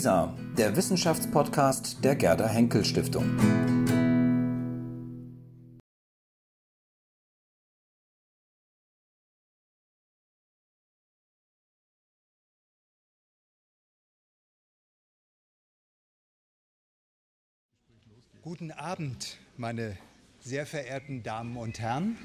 [0.00, 3.36] WISA, der Wissenschaftspodcast der Gerda Henkel Stiftung.
[18.40, 19.98] Guten Abend, meine
[20.40, 22.16] sehr verehrten Damen und Herren.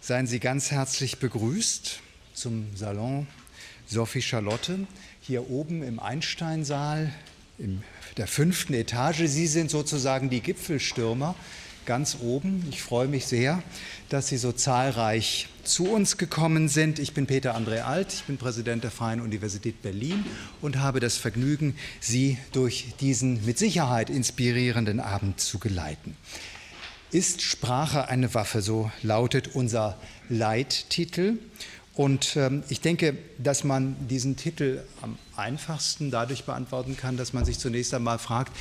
[0.00, 2.00] Seien Sie ganz herzlich begrüßt
[2.32, 3.26] zum Salon
[3.86, 4.86] Sophie Charlotte
[5.20, 7.12] hier oben im Einsteinsaal
[7.58, 7.82] in
[8.16, 9.26] der fünften Etage.
[9.26, 11.34] Sie sind sozusagen die Gipfelstürmer
[11.86, 12.64] ganz oben.
[12.70, 13.62] Ich freue mich sehr,
[14.08, 16.98] dass Sie so zahlreich zu uns gekommen sind.
[16.98, 20.24] Ich bin Peter André Alt, ich bin Präsident der Freien Universität Berlin
[20.60, 26.16] und habe das Vergnügen, Sie durch diesen mit Sicherheit inspirierenden Abend zu geleiten.
[27.10, 28.62] Ist Sprache eine Waffe?
[28.62, 31.34] So lautet unser Leittitel.
[31.94, 37.44] Und ähm, ich denke, dass man diesen Titel am einfachsten dadurch beantworten kann, dass man
[37.44, 38.52] sich zunächst einmal fragt,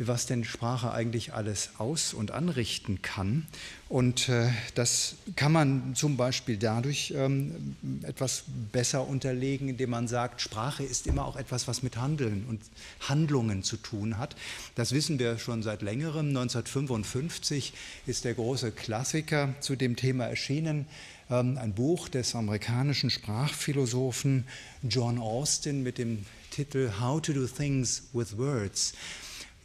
[0.00, 3.46] was denn Sprache eigentlich alles aus- und anrichten kann.
[3.88, 10.40] Und äh, das kann man zum Beispiel dadurch ähm, etwas besser unterlegen, indem man sagt,
[10.40, 12.60] Sprache ist immer auch etwas, was mit Handeln und
[13.08, 14.36] Handlungen zu tun hat.
[14.76, 16.28] Das wissen wir schon seit längerem.
[16.28, 17.72] 1955
[18.06, 20.86] ist der große Klassiker zu dem Thema erschienen
[21.28, 24.46] ein Buch des amerikanischen Sprachphilosophen
[24.82, 28.94] John Austin mit dem Titel How to Do Things with Words.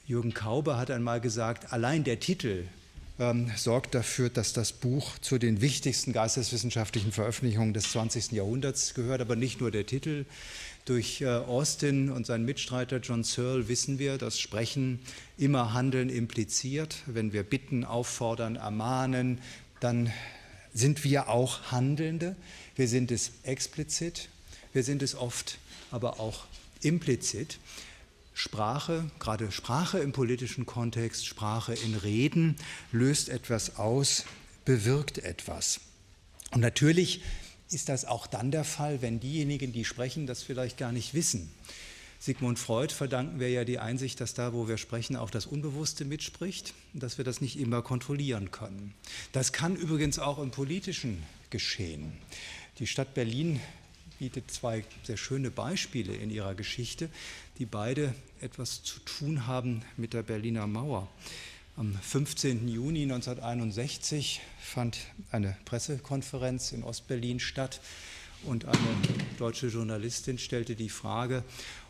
[0.06, 2.66] Jürgen Kaube hat einmal gesagt, allein der Titel
[3.18, 8.34] ähm, sorgt dafür, dass das Buch zu den wichtigsten geisteswissenschaftlichen Veröffentlichungen des 20.
[8.34, 10.26] Jahrhunderts gehört, aber nicht nur der Titel.
[10.84, 15.00] Durch äh, Austin und seinen Mitstreiter John Searle wissen wir, dass Sprechen
[15.38, 16.98] immer Handeln impliziert.
[17.06, 19.40] Wenn wir bitten, auffordern, ermahnen,
[19.80, 20.12] dann
[20.74, 22.36] sind wir auch Handelnde.
[22.76, 24.30] Wir sind es explizit,
[24.74, 25.60] wir sind es oft
[25.92, 26.46] aber auch
[26.82, 27.60] implizit.
[28.34, 32.56] Sprache, gerade Sprache im politischen Kontext, Sprache in Reden,
[32.92, 34.26] löst etwas aus,
[34.66, 35.82] bewirkt etwas.
[36.52, 37.22] Und natürlich
[37.70, 41.52] ist das auch dann der Fall, wenn diejenigen, die sprechen, das vielleicht gar nicht wissen.
[42.24, 46.06] Sigmund Freud verdanken wir ja die Einsicht, dass da, wo wir sprechen, auch das Unbewusste
[46.06, 48.94] mitspricht und dass wir das nicht immer kontrollieren können.
[49.34, 52.14] Das kann übrigens auch im Politischen geschehen.
[52.80, 53.60] Die Stadt Berlin
[54.20, 57.10] bietet zwei sehr schöne Beispiele in ihrer Geschichte,
[57.60, 61.10] die beide etwas zu tun haben mit der Berliner Mauer.
[61.76, 62.70] Am 15.
[62.70, 64.98] Juni 1961 fand
[65.30, 67.82] eine Pressekonferenz in Ostberlin statt
[68.46, 68.78] und eine
[69.38, 71.44] deutsche Journalistin stellte die Frage,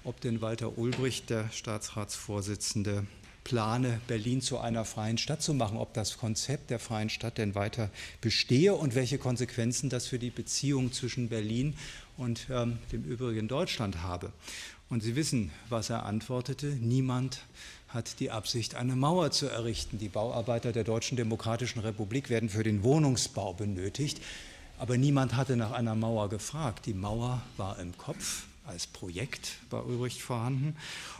[0.03, 3.05] ob denn Walter Ulbricht, der Staatsratsvorsitzende,
[3.43, 7.55] plane, Berlin zu einer freien Stadt zu machen, ob das Konzept der freien Stadt denn
[7.55, 7.89] weiter
[8.21, 11.75] bestehe und welche Konsequenzen das für die Beziehung zwischen Berlin
[12.17, 14.31] und ähm, dem übrigen Deutschland habe.
[14.89, 16.67] Und Sie wissen, was er antwortete.
[16.67, 17.45] Niemand
[17.87, 19.97] hat die Absicht, eine Mauer zu errichten.
[19.97, 24.21] Die Bauarbeiter der Deutschen Demokratischen Republik werden für den Wohnungsbau benötigt.
[24.77, 26.85] Aber niemand hatte nach einer Mauer gefragt.
[26.85, 30.75] Die Mauer war im Kopf als Projekt bei Ulbricht vorhanden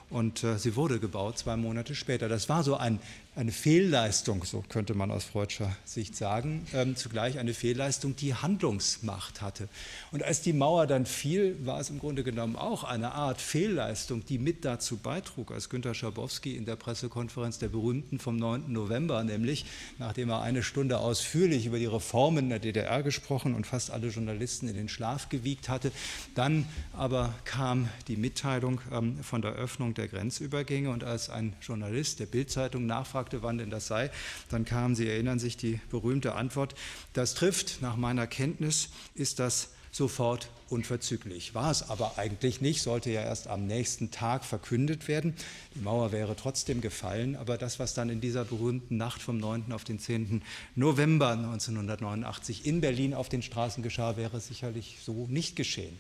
[0.09, 2.30] und äh, sie wurde gebaut zwei Monate später.
[2.30, 3.00] Das war so ein
[3.36, 9.42] eine Fehlleistung, so könnte man aus freudscher Sicht sagen, ähm, zugleich eine Fehlleistung, die Handlungsmacht
[9.42, 9.68] hatte.
[10.12, 14.24] Und als die Mauer dann fiel, war es im Grunde genommen auch eine Art Fehlleistung,
[14.26, 18.72] die mit dazu beitrug, als Günter Schabowski in der Pressekonferenz der berühmten vom 9.
[18.72, 19.66] November, nämlich
[19.98, 24.68] nachdem er eine Stunde ausführlich über die Reformen der DDR gesprochen und fast alle Journalisten
[24.68, 25.92] in den Schlaf gewiegt hatte,
[26.36, 32.20] dann aber kam die Mitteilung ähm, von der Öffnung der Grenzübergänge und als ein Journalist
[32.20, 34.12] der Bildzeitung nachfragte, fragte, wann denn das sei,
[34.50, 36.76] dann kam, Sie erinnern sich, die berühmte Antwort,
[37.14, 41.54] das trifft, nach meiner Kenntnis ist das sofort unverzüglich.
[41.54, 45.36] War es aber eigentlich nicht, sollte ja erst am nächsten Tag verkündet werden.
[45.76, 49.72] Die Mauer wäre trotzdem gefallen, aber das, was dann in dieser berühmten Nacht vom 9.
[49.72, 50.42] auf den 10.
[50.76, 56.00] November 1989 in Berlin auf den Straßen geschah, wäre sicherlich so nicht geschehen.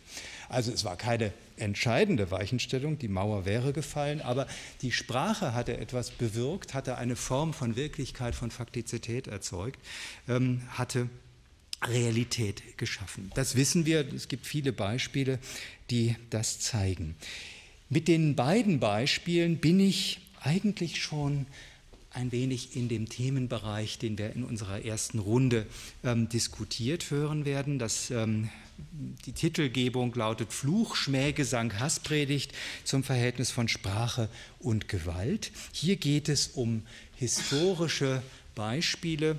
[0.49, 4.47] Also es war keine entscheidende Weichenstellung, die Mauer wäre gefallen, aber
[4.81, 9.79] die Sprache hatte etwas bewirkt, hatte eine Form von Wirklichkeit, von Faktizität erzeugt,
[10.27, 11.09] ähm, hatte
[11.87, 13.31] Realität geschaffen.
[13.35, 15.39] Das wissen wir, es gibt viele Beispiele,
[15.89, 17.15] die das zeigen.
[17.89, 21.45] Mit den beiden Beispielen bin ich eigentlich schon
[22.13, 25.65] ein wenig in dem Themenbereich, den wir in unserer ersten Runde
[26.03, 27.79] ähm, diskutiert hören werden.
[27.79, 28.49] Das, ähm,
[29.25, 32.53] die Titelgebung lautet Fluch, Schmähgesang, Hasspredigt
[32.83, 35.51] zum Verhältnis von Sprache und Gewalt.
[35.71, 36.83] Hier geht es um
[37.15, 38.21] historische
[38.53, 39.37] Beispiele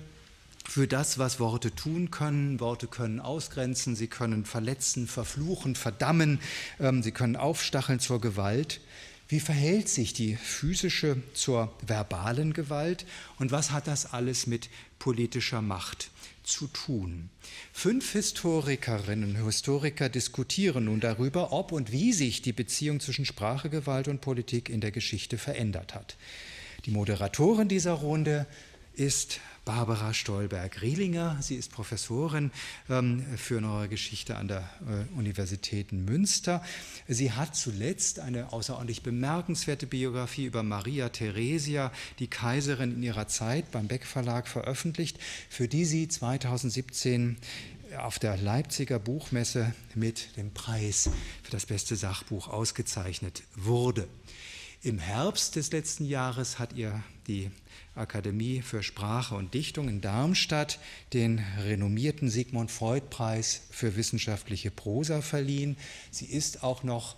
[0.68, 2.58] für das, was Worte tun können.
[2.60, 6.40] Worte können ausgrenzen, sie können verletzen, verfluchen, verdammen,
[6.80, 8.80] ähm, sie können aufstacheln zur Gewalt.
[9.28, 13.06] Wie verhält sich die physische zur verbalen Gewalt
[13.38, 14.68] und was hat das alles mit
[14.98, 16.10] politischer Macht
[16.42, 17.30] zu tun?
[17.72, 23.70] Fünf Historikerinnen und Historiker diskutieren nun darüber, ob und wie sich die Beziehung zwischen Sprache,
[23.70, 26.16] Gewalt und Politik in der Geschichte verändert hat.
[26.84, 28.46] Die Moderatorin dieser Runde
[28.92, 31.38] ist Barbara Stolberg-Rielinger.
[31.40, 32.50] Sie ist Professorin
[32.90, 36.62] ähm, für Neue Geschichte an der äh, Universität Münster.
[37.08, 43.70] Sie hat zuletzt eine außerordentlich bemerkenswerte Biografie über Maria Theresia, die Kaiserin in ihrer Zeit,
[43.70, 45.18] beim Beck Verlag veröffentlicht,
[45.48, 47.36] für die sie 2017
[47.98, 51.10] auf der Leipziger Buchmesse mit dem Preis
[51.42, 54.08] für das beste Sachbuch ausgezeichnet wurde.
[54.84, 57.50] Im Herbst des letzten Jahres hat ihr die
[57.94, 60.78] Akademie für Sprache und Dichtung in Darmstadt
[61.14, 65.78] den renommierten Sigmund Freud Preis für wissenschaftliche Prosa verliehen.
[66.10, 67.16] Sie ist auch noch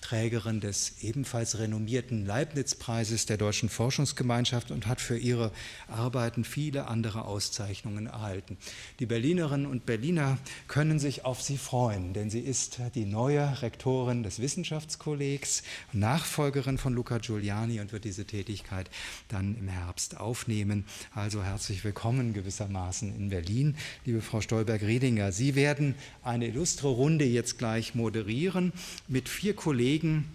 [0.00, 5.50] Trägerin des ebenfalls renommierten Leibniz-Preises der Deutschen Forschungsgemeinschaft und hat für ihre
[5.88, 8.56] Arbeiten viele andere Auszeichnungen erhalten.
[9.00, 14.22] Die Berlinerinnen und Berliner können sich auf sie freuen, denn sie ist die neue Rektorin
[14.22, 15.62] des Wissenschaftskollegs,
[15.92, 18.88] Nachfolgerin von Luca Giuliani und wird diese Tätigkeit
[19.28, 20.84] dann im Herbst aufnehmen.
[21.14, 25.32] Also herzlich willkommen gewissermaßen in Berlin, liebe Frau Stolberg-Redinger.
[25.32, 28.72] Sie werden eine illustre Runde jetzt gleich moderieren
[29.08, 30.26] mit vier Kollegen Kollegen,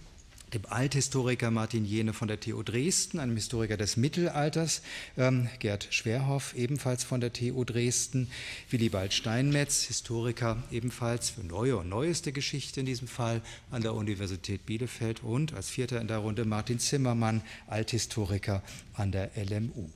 [0.56, 4.82] dem Althistoriker Martin Jene von der TU Dresden, einem Historiker des Mittelalters,
[5.16, 8.32] ähm, Gerd Schwerhoff, ebenfalls von der TU Dresden,
[8.72, 14.66] Willibald Steinmetz, Historiker ebenfalls für neue und neueste Geschichte in diesem Fall an der Universität
[14.66, 16.80] Bielefeld und als Vierter in der Runde Martin
[17.68, 18.64] Althistoriker
[18.96, 19.88] an der LMU.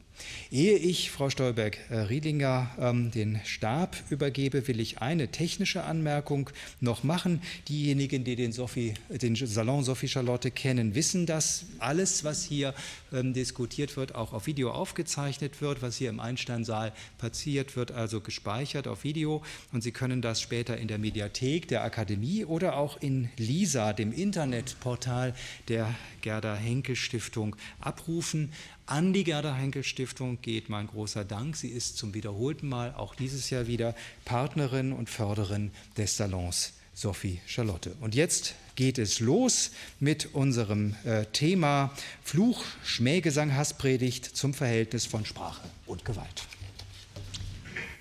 [0.52, 6.50] Ehe ich Frau Stolberg-Riedinger ähm, den Stab übergebe, will ich eine technische Anmerkung
[6.80, 7.42] noch machen.
[7.68, 12.74] Diejenigen, die den, Sophie, den Salon Sophie Charlotte kennen, wissen, dass alles, was hier
[13.12, 15.82] ähm, diskutiert wird, auch auf Video aufgezeichnet wird.
[15.82, 19.44] Was hier im Einsteinsaal passiert, wird also gespeichert auf Video
[19.74, 24.12] und Sie können das später in der Mediathek der Akademie oder auch in LISA, dem
[24.12, 25.34] Internetportal
[25.68, 28.52] der Gerda Henkel Stiftung, abrufen.
[28.90, 31.58] An die Gerda Henkel Stiftung geht mein großer Dank.
[31.58, 33.94] Sie ist zum wiederholten Mal auch dieses Jahr wieder
[34.24, 37.98] Partnerin und Förderin des Salons Sophie Charlotte.
[38.00, 41.94] Und jetzt geht es los mit unserem äh, Thema
[42.24, 46.48] Fluch, Schmähgesang, Hasspredigt zum Verhältnis von Sprache und Gewalt.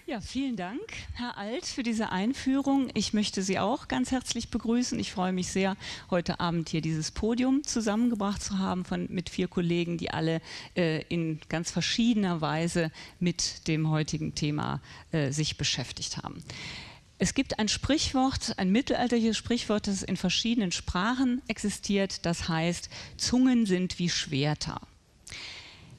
[0.09, 0.81] Ja, vielen Dank,
[1.15, 2.91] Herr Alt, für diese Einführung.
[2.95, 5.01] Ich möchte Sie auch ganz herzlich begrüßen.
[5.01, 5.77] Ich freue mich sehr,
[6.13, 10.41] heute Abend hier dieses Podium zusammengebracht zu haben von, mit vier Kollegen, die alle
[10.77, 14.81] äh, in ganz verschiedener Weise mit dem heutigen Thema
[15.11, 16.45] äh, sich beschäftigt haben.
[17.19, 23.67] Es gibt ein Sprichwort, ein mittelalterliches Sprichwort, das in verschiedenen Sprachen existiert, das heißt, Zungen
[23.67, 24.81] sind wie Schwerter.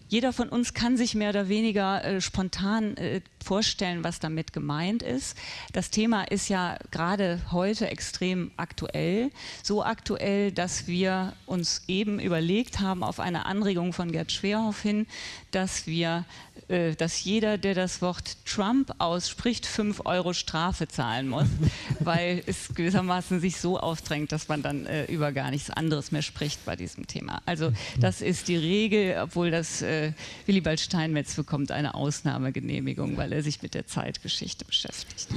[0.10, 5.02] Jeder von uns kann sich mehr oder weniger äh, spontan äh, vorstellen, was damit gemeint
[5.04, 5.38] ist.
[5.72, 9.32] Das Thema ist ja gerade heute extrem aktuell.
[9.64, 15.08] So aktuell, dass wir uns eben überlegt haben, auf eine Anregung von Gerd Schwerhoff hin,
[15.52, 16.26] dass wir
[16.70, 21.48] äh, dass jeder, der das Wort Trump ausspricht, 5 Euro Strafe zahlen muss,
[22.00, 26.22] weil es gewissermaßen sich so aufdrängt, dass man dann äh, über gar nichts anderes mehr
[26.22, 27.42] spricht bei diesem Thema.
[27.46, 30.12] Also das ist die Regel, obwohl das äh,
[30.46, 35.28] Willibald Steinmetz bekommt eine Ausnahmegenehmigung, weil er sich mit der Zeitgeschichte beschäftigt.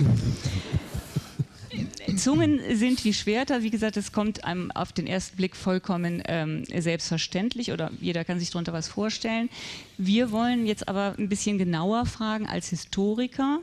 [2.17, 3.63] Zungen sind wie Schwerter.
[3.63, 8.41] Wie gesagt, es kommt einem auf den ersten Blick vollkommen ähm, selbstverständlich oder jeder kann
[8.41, 9.49] sich darunter was vorstellen.
[9.97, 13.61] Wir wollen jetzt aber ein bisschen genauer fragen als Historiker,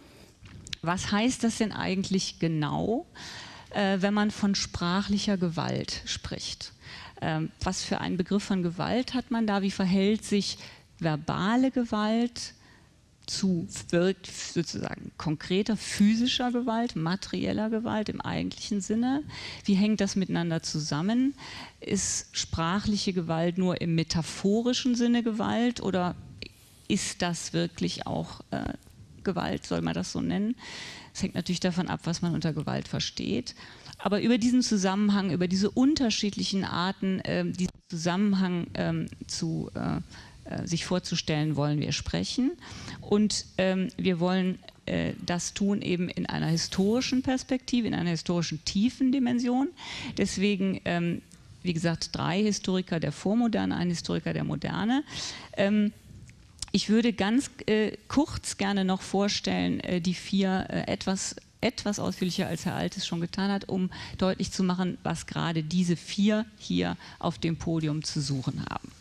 [0.81, 3.05] was heißt das denn eigentlich genau,
[3.71, 6.71] äh, wenn man von sprachlicher Gewalt spricht?
[7.21, 9.61] Ähm, was für einen Begriff von Gewalt hat man da?
[9.61, 10.57] Wie verhält sich
[10.99, 12.53] verbale Gewalt
[13.27, 19.23] zu wirkt sozusagen konkreter physischer Gewalt, materieller Gewalt im eigentlichen Sinne.
[19.65, 21.35] Wie hängt das miteinander zusammen?
[21.79, 26.15] Ist sprachliche Gewalt nur im metaphorischen Sinne Gewalt oder
[26.87, 28.73] ist das wirklich auch äh,
[29.23, 30.55] Gewalt, soll man das so nennen?
[31.13, 33.55] Es hängt natürlich davon ab, was man unter Gewalt versteht.
[33.99, 40.01] Aber über diesen Zusammenhang, über diese unterschiedlichen Arten, äh, diesen Zusammenhang ähm, zu äh, äh,
[40.65, 42.51] sich vorzustellen, wollen wir sprechen.
[43.01, 48.63] Und ähm, wir wollen äh, das tun eben in einer historischen Perspektive, in einer historischen
[48.65, 49.69] tiefen Dimension.
[50.17, 51.21] Deswegen, ähm,
[51.63, 55.03] wie gesagt, drei Historiker der Vormoderne, ein Historiker der Moderne.
[55.53, 55.91] Ähm,
[56.71, 62.45] ich würde ganz äh, kurz gerne noch vorstellen, äh, die vier äh, etwas etwas ausführlicher
[62.45, 63.89] als Herr Altes schon getan hat, um
[64.19, 68.91] deutlich zu machen, was gerade diese vier hier auf dem Podium zu suchen haben.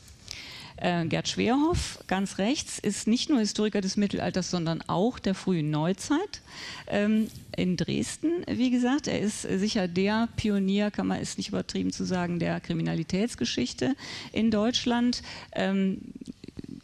[0.76, 5.70] Äh, Gerd Schwerhoff, ganz rechts, ist nicht nur Historiker des Mittelalters, sondern auch der frühen
[5.70, 6.42] Neuzeit
[6.86, 8.44] ähm, in Dresden.
[8.46, 12.60] Wie gesagt, er ist sicher der Pionier, kann man es nicht übertrieben zu sagen, der
[12.60, 13.94] Kriminalitätsgeschichte
[14.32, 15.22] in Deutschland.
[15.52, 15.98] Ähm,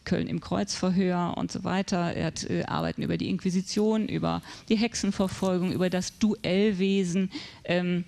[0.05, 2.15] Köln im Kreuzverhör und so weiter.
[2.15, 7.31] Er hat äh, Arbeiten über die Inquisition, über die Hexenverfolgung, über das Duellwesen.
[7.65, 8.05] Ähm,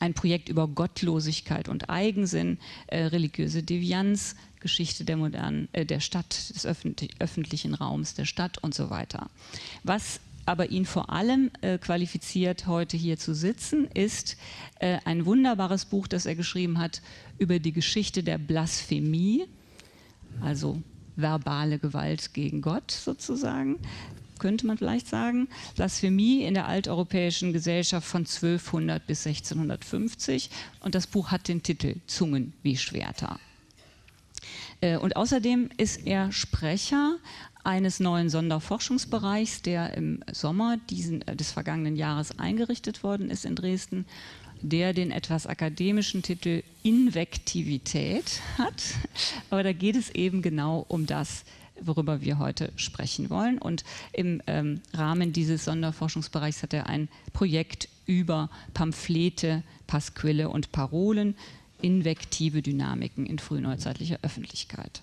[0.00, 6.48] ein Projekt über Gottlosigkeit und Eigensinn, äh, religiöse Devianz, Geschichte der modernen, äh, der Stadt,
[6.48, 9.28] des öffentlichen Raums, der Stadt und so weiter.
[9.82, 14.38] Was aber ihn vor allem äh, qualifiziert, heute hier zu sitzen, ist
[14.80, 17.02] äh, ein wunderbares Buch, das er geschrieben hat
[17.38, 19.44] über die Geschichte der Blasphemie,
[20.40, 20.82] also
[21.16, 23.78] verbale Gewalt gegen Gott sozusagen,
[24.38, 25.48] könnte man vielleicht sagen.
[25.76, 30.48] Blasphemie in der alteuropäischen Gesellschaft von 1200 bis 1650
[30.80, 33.38] und das Buch hat den Titel Zungen wie Schwerter.
[34.84, 37.16] Äh, und außerdem ist er Sprecher
[37.64, 43.56] eines neuen Sonderforschungsbereichs, der im Sommer diesen, äh, des vergangenen Jahres eingerichtet worden ist in
[43.56, 44.04] Dresden,
[44.60, 48.82] der den etwas akademischen Titel Invektivität hat.
[49.50, 51.44] Aber da geht es eben genau um das,
[51.80, 53.58] worüber wir heute sprechen wollen.
[53.58, 61.34] Und im ähm, Rahmen dieses Sonderforschungsbereichs hat er ein Projekt über Pamphlete, Pasquille und Parolen
[61.84, 65.02] invektive Dynamiken in frühneuzeitlicher Öffentlichkeit.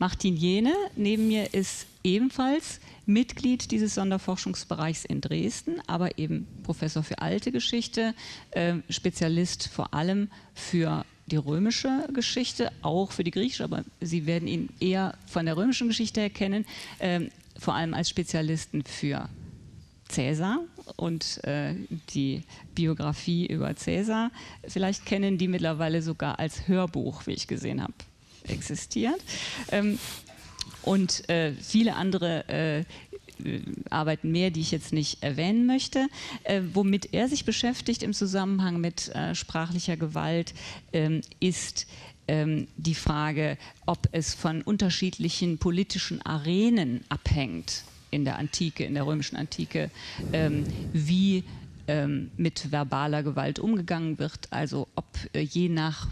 [0.00, 7.20] Martin Jene neben mir ist ebenfalls Mitglied dieses Sonderforschungsbereichs in Dresden, aber eben Professor für
[7.20, 8.14] alte Geschichte,
[8.50, 14.48] äh, Spezialist vor allem für die römische Geschichte, auch für die griechische, aber Sie werden
[14.48, 16.64] ihn eher von der römischen Geschichte erkennen,
[16.98, 19.28] äh, vor allem als Spezialisten für
[20.08, 20.60] Cäsar
[20.96, 21.74] und äh,
[22.14, 22.42] die
[22.74, 24.30] Biografie über Cäsar.
[24.66, 27.94] Vielleicht kennen die mittlerweile sogar als Hörbuch, wie ich gesehen habe,
[28.46, 29.20] existiert.
[29.70, 29.98] Ähm,
[30.82, 32.84] und äh, viele andere äh,
[33.90, 36.08] Arbeiten mehr, die ich jetzt nicht erwähnen möchte.
[36.44, 40.54] Äh, womit er sich beschäftigt im Zusammenhang mit äh, sprachlicher Gewalt,
[40.92, 41.86] ähm, ist
[42.26, 49.06] ähm, die Frage, ob es von unterschiedlichen politischen Arenen abhängt in der Antike, in der
[49.06, 49.90] römischen Antike,
[50.32, 51.44] ähm, wie
[51.86, 56.08] ähm, mit verbaler Gewalt umgegangen wird, also ob äh, je nach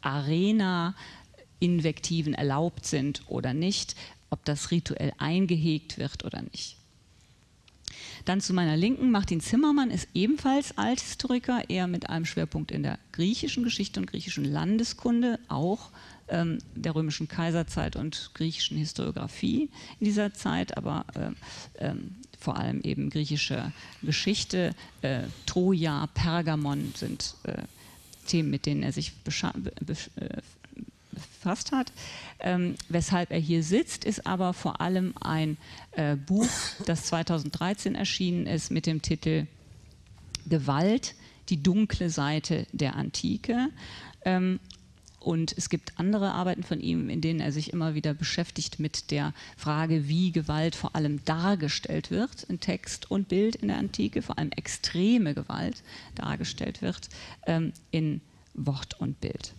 [0.00, 0.94] Arena
[1.58, 3.96] Invektiven erlaubt sind oder nicht,
[4.30, 6.76] ob das rituell eingehegt wird oder nicht.
[8.24, 12.98] Dann zu meiner Linken, Martin Zimmermann ist ebenfalls Althistoriker, eher mit einem Schwerpunkt in der
[13.12, 15.90] griechischen Geschichte und griechischen Landeskunde, auch
[16.28, 21.04] ähm, der römischen Kaiserzeit und griechischen Historiografie in dieser Zeit, aber
[21.78, 21.94] äh, äh,
[22.38, 27.62] vor allem eben griechische Geschichte, äh, Troja, Pergamon sind äh,
[28.26, 30.42] Themen, mit denen er sich äh,
[31.12, 31.92] befasst hat.
[32.40, 35.56] Ähm, weshalb er hier sitzt, ist aber vor allem ein
[35.92, 36.48] äh, Buch,
[36.84, 39.46] das 2013 erschienen ist mit dem Titel
[40.46, 41.14] Gewalt,
[41.48, 43.68] die dunkle Seite der Antike.
[44.24, 44.60] Ähm,
[45.26, 49.10] und es gibt andere Arbeiten von ihm, in denen er sich immer wieder beschäftigt mit
[49.10, 54.22] der Frage, wie Gewalt vor allem dargestellt wird in Text und Bild in der Antike,
[54.22, 55.82] vor allem extreme Gewalt
[56.14, 57.08] dargestellt wird
[57.44, 58.20] ähm, in
[58.54, 59.52] Wort und Bild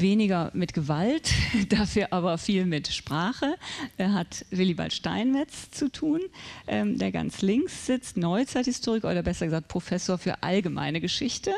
[0.00, 1.32] weniger mit Gewalt,
[1.68, 3.54] dafür aber viel mit Sprache.
[3.96, 6.20] Er hat Willibald Steinmetz zu tun,
[6.66, 11.52] ähm, der ganz links sitzt, Neuzeithistoriker oder besser gesagt Professor für allgemeine Geschichte,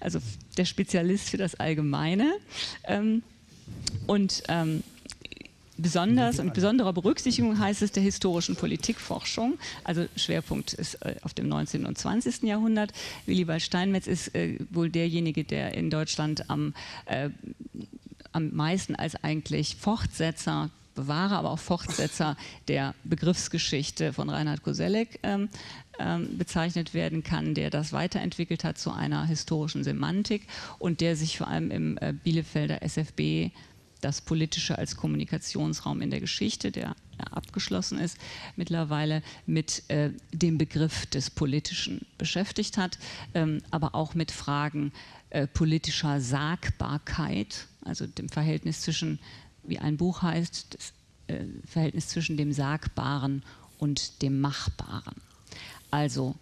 [0.00, 0.18] also
[0.56, 2.32] der Spezialist für das Allgemeine.
[2.84, 3.22] Ähm,
[4.06, 4.82] und ähm,
[5.82, 9.58] besonders und besonderer Berücksichtigung heißt es der historischen Politikforschung.
[9.84, 11.84] Also Schwerpunkt ist äh, auf dem 19.
[11.84, 12.42] und 20.
[12.44, 12.92] Jahrhundert.
[13.26, 16.74] Willibald Steinmetz ist äh, wohl derjenige, der in Deutschland am,
[17.06, 17.30] äh,
[18.32, 22.36] am meisten als eigentlich Fortsetzer Bewahrer, aber auch Fortsetzer
[22.68, 25.48] der Begriffsgeschichte von Reinhard Koselleck ähm,
[25.98, 30.46] ähm, bezeichnet werden kann, der das weiterentwickelt hat zu einer historischen Semantik
[30.78, 33.50] und der sich vor allem im äh, Bielefelder SFB
[34.02, 36.94] das Politische als Kommunikationsraum in der Geschichte, der
[37.30, 38.18] abgeschlossen ist,
[38.56, 42.98] mittlerweile mit äh, dem Begriff des Politischen beschäftigt hat,
[43.32, 44.92] ähm, aber auch mit Fragen
[45.30, 49.18] äh, politischer Sagbarkeit, also dem Verhältnis zwischen,
[49.62, 50.92] wie ein Buch heißt, das
[51.28, 53.44] äh, Verhältnis zwischen dem Sagbaren
[53.78, 55.14] und dem Machbaren.
[55.90, 56.34] Also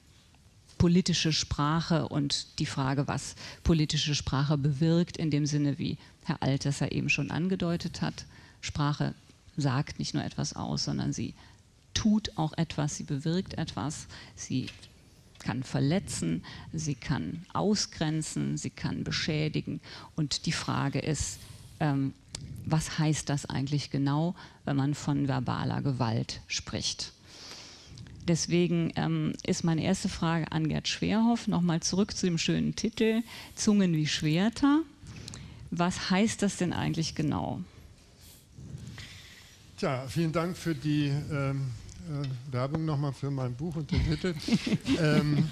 [0.79, 6.93] politische Sprache und die Frage, was politische Sprache bewirkt, in dem Sinne, wie Herr Altesser
[6.93, 8.27] eben schon angedeutet hat.
[8.61, 9.15] Sprache
[9.57, 11.35] sagt nicht nur etwas aus, sondern sie
[11.95, 14.69] tut auch etwas, sie bewirkt etwas, sie
[15.39, 19.81] kann verletzen, sie kann ausgrenzen, sie kann beschädigen.
[20.15, 21.39] Und die Frage ist,
[21.81, 22.15] ähm,
[22.67, 24.35] was heißt das eigentlich genau,
[24.65, 27.13] wenn man von verbaler Gewalt spricht?
[28.29, 33.23] Deswegen ähm, ist meine erste Frage an Gerd Schwerhoff, nochmal zurück zu dem schönen Titel,
[33.57, 34.83] Zungen wie Schwerter.
[35.71, 37.61] Was heißt das denn eigentlich genau?
[39.79, 41.71] Tja, vielen Dank für die ähm,
[42.11, 44.35] äh, Werbung nochmal für mein Buch und den Titel.
[45.01, 45.49] ähm,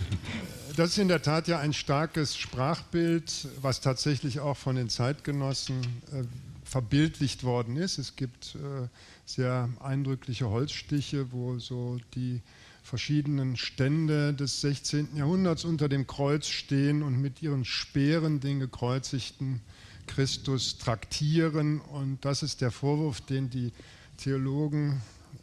[0.76, 5.80] das ist in der Tat ja ein starkes Sprachbild, was tatsächlich auch von den Zeitgenossen
[6.12, 6.24] äh,
[6.64, 7.98] verbildlicht worden ist.
[7.98, 8.88] Es gibt äh,
[9.24, 12.42] sehr eindrückliche Holzstiche, wo so die
[12.82, 15.16] verschiedenen Stände des 16.
[15.16, 19.60] Jahrhunderts unter dem Kreuz stehen und mit ihren Speeren den gekreuzigten
[20.08, 21.80] Christus traktieren.
[21.80, 23.72] Und das ist der Vorwurf, den die
[24.16, 25.00] Theologen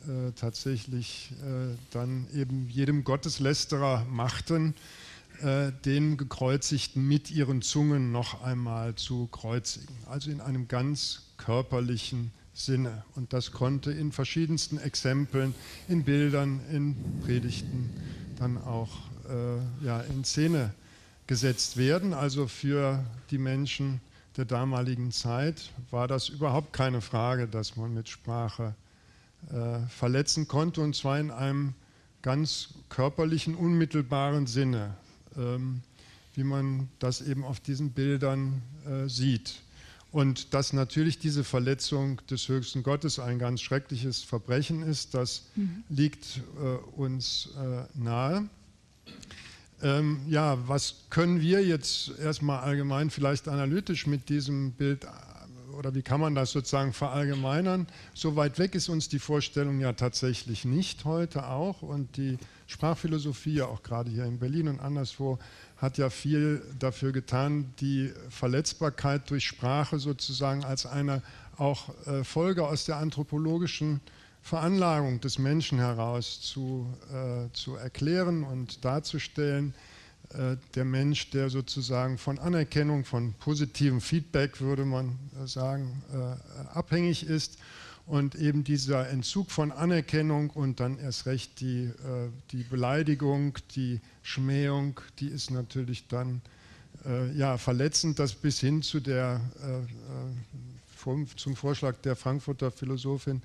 [0.07, 4.74] äh, tatsächlich äh, dann eben jedem Gotteslästerer machten,
[5.41, 9.95] äh, den Gekreuzigten mit ihren Zungen noch einmal zu kreuzigen.
[10.07, 13.03] Also in einem ganz körperlichen Sinne.
[13.15, 15.53] Und das konnte in verschiedensten Exempeln,
[15.88, 17.89] in Bildern, in Predigten
[18.38, 18.89] dann auch
[19.29, 20.74] äh, ja, in Szene
[21.27, 22.13] gesetzt werden.
[22.13, 24.00] Also für die Menschen
[24.37, 28.75] der damaligen Zeit war das überhaupt keine Frage, dass man mit Sprache
[29.51, 31.73] äh, verletzen konnte, und zwar in einem
[32.21, 34.95] ganz körperlichen, unmittelbaren Sinne,
[35.37, 35.81] ähm,
[36.33, 39.61] wie man das eben auf diesen Bildern äh, sieht.
[40.11, 45.83] Und dass natürlich diese Verletzung des höchsten Gottes ein ganz schreckliches Verbrechen ist, das mhm.
[45.89, 48.49] liegt äh, uns äh, nahe.
[49.82, 55.08] Ähm, ja, was können wir jetzt erstmal allgemein vielleicht analytisch mit diesem Bild äh,
[55.75, 57.88] oder wie kann man das sozusagen verallgemeinern?
[58.13, 63.62] So weit weg ist uns die Vorstellung ja tatsächlich nicht heute auch und die Sprachphilosophie,
[63.62, 65.38] auch gerade hier in Berlin und anderswo,
[65.77, 71.22] hat ja viel dafür getan, die Verletzbarkeit durch Sprache sozusagen als eine
[71.57, 74.00] auch äh, Folge aus der anthropologischen
[74.46, 79.74] Veranlagung des Menschen heraus zu, äh, zu erklären und darzustellen.
[80.29, 86.77] Äh, der Mensch, der sozusagen von Anerkennung, von positivem Feedback, würde man äh, sagen, äh,
[86.77, 87.58] abhängig ist
[88.05, 94.00] und eben dieser Entzug von Anerkennung und dann erst recht die, äh, die Beleidigung, die
[94.22, 96.44] Schmähung, die ist natürlich dann
[97.03, 99.42] äh, ja, verletzend, das bis hin zu der,
[101.36, 103.42] zum Vorschlag der Frankfurter Philosophin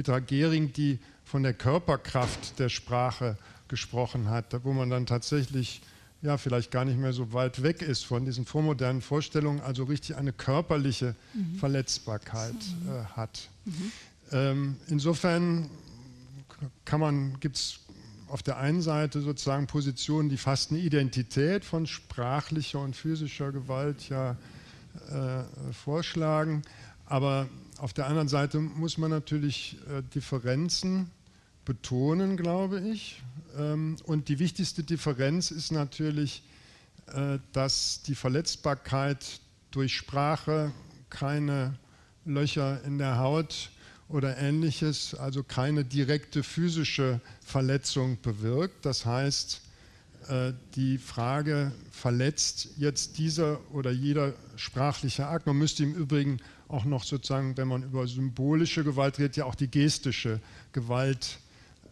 [0.00, 3.36] Petra Gehring, die von der Körperkraft der Sprache
[3.68, 5.82] gesprochen hat, wo man dann tatsächlich
[6.22, 10.16] ja, vielleicht gar nicht mehr so weit weg ist von diesen vormodernen Vorstellungen, also richtig
[10.16, 11.56] eine körperliche mhm.
[11.56, 12.54] Verletzbarkeit
[12.88, 13.50] äh, hat.
[13.66, 13.92] Mhm.
[14.32, 15.68] Ähm, insofern
[16.86, 17.80] kann man, gibt es
[18.26, 24.08] auf der einen Seite sozusagen Positionen, die fast eine Identität von sprachlicher und physischer Gewalt
[24.08, 24.38] ja
[25.10, 26.62] äh, vorschlagen,
[27.04, 31.10] aber auf der anderen Seite muss man natürlich äh, Differenzen
[31.64, 33.22] betonen, glaube ich.
[33.56, 36.42] Ähm, und die wichtigste Differenz ist natürlich,
[37.06, 39.40] äh, dass die Verletzbarkeit
[39.70, 40.72] durch Sprache
[41.08, 41.74] keine
[42.26, 43.70] Löcher in der Haut
[44.10, 48.84] oder ähnliches, also keine direkte physische Verletzung bewirkt.
[48.84, 49.62] Das heißt,
[50.28, 56.84] äh, die Frage, verletzt jetzt dieser oder jeder sprachliche Akt, man müsste im Übrigen auch
[56.84, 60.40] noch sozusagen, wenn man über symbolische Gewalt redet, ja auch die gestische
[60.72, 61.38] Gewalt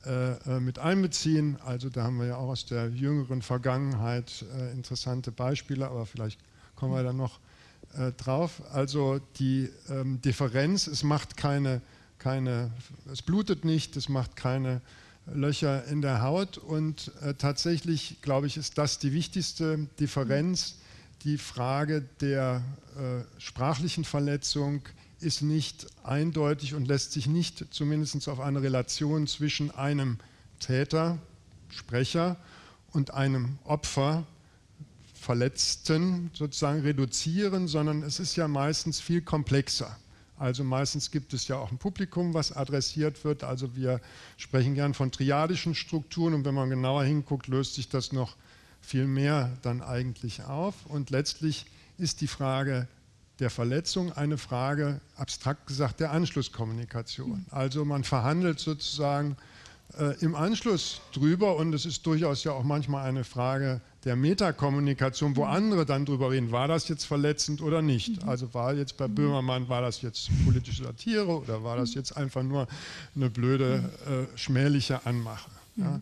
[0.07, 1.59] äh, äh, mit einbeziehen.
[1.65, 6.41] Also da haben wir ja auch aus der jüngeren Vergangenheit äh, interessante Beispiele, aber vielleicht
[6.77, 7.41] kommen wir dann noch
[7.95, 8.63] äh, drauf.
[8.73, 11.81] Also die ähm, Differenz, es macht keine,
[12.19, 12.71] keine,
[13.13, 14.81] es blutet nicht, es macht keine
[15.27, 20.77] Löcher in der Haut und äh, tatsächlich, glaube ich, ist das die wichtigste Differenz.
[21.25, 22.63] Die Frage der
[22.97, 24.83] äh, sprachlichen Verletzung
[25.21, 30.19] ist nicht eindeutig und lässt sich nicht zumindest auf eine Relation zwischen einem
[30.61, 31.19] Täter,
[31.71, 32.37] Sprecher
[32.93, 34.27] und einem Opfer,
[35.15, 39.99] Verletzten sozusagen reduzieren, sondern es ist ja meistens viel komplexer.
[40.39, 43.43] Also meistens gibt es ja auch ein Publikum, was adressiert wird.
[43.43, 44.01] Also wir
[44.37, 48.37] sprechen gern von triadischen Strukturen und wenn man genauer hinguckt, löst sich das noch
[48.89, 50.75] viel mehr dann eigentlich auf.
[50.87, 51.67] Und letztlich
[51.99, 52.89] ist die Frage
[53.39, 57.45] der Verletzung eine Frage, abstrakt gesagt, der Anschlusskommunikation.
[57.51, 59.37] Also man verhandelt sozusagen
[59.99, 65.37] äh, im Anschluss drüber und es ist durchaus ja auch manchmal eine Frage der Metakommunikation,
[65.37, 68.23] wo andere dann drüber reden, war das jetzt verletzend oder nicht?
[68.23, 68.29] Mhm.
[68.29, 72.43] Also war jetzt bei Böhmermann, war das jetzt politische Satire oder war das jetzt einfach
[72.43, 72.67] nur
[73.15, 75.51] eine blöde, äh, schmähliche Anmache?
[75.77, 76.01] Ja?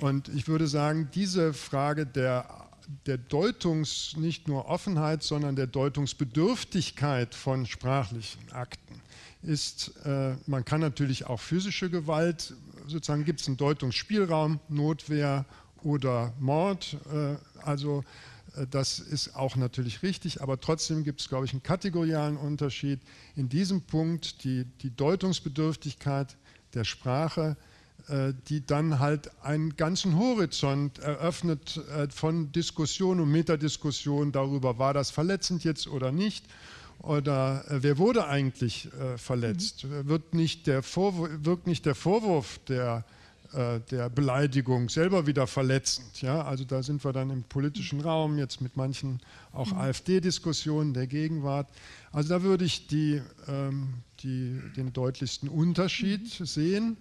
[0.00, 2.68] Und ich würde sagen, diese Frage der,
[3.06, 9.00] der Deutungs, nicht nur Offenheit, sondern der Deutungsbedürftigkeit von sprachlichen Akten
[9.42, 12.54] ist, äh, man kann natürlich auch physische Gewalt,
[12.86, 15.46] sozusagen gibt es einen Deutungsspielraum, Notwehr
[15.82, 16.96] oder Mord.
[17.12, 18.04] Äh, also
[18.56, 23.00] äh, das ist auch natürlich richtig, aber trotzdem gibt es, glaube ich, einen kategorialen Unterschied.
[23.34, 26.36] In diesem Punkt die, die Deutungsbedürftigkeit
[26.74, 27.56] der Sprache,
[28.48, 35.64] die dann halt einen ganzen Horizont eröffnet von Diskussion und Metadiskussion darüber, war das verletzend
[35.64, 36.44] jetzt oder nicht.
[37.00, 39.84] Oder wer wurde eigentlich verletzt?
[39.84, 40.08] Mhm.
[40.08, 43.04] Wird nicht der Vorwurf, wirkt nicht der Vorwurf der
[43.52, 46.20] äh, der Beleidigung selber wieder verletzend.
[46.20, 46.42] Ja?
[46.42, 49.20] Also da sind wir dann im politischen Raum, jetzt mit manchen
[49.52, 49.78] auch mhm.
[49.78, 51.68] AfD-Diskussionen der Gegenwart.
[52.12, 56.44] Also da würde ich die, ähm, die, den deutlichsten Unterschied mhm.
[56.44, 56.96] sehen.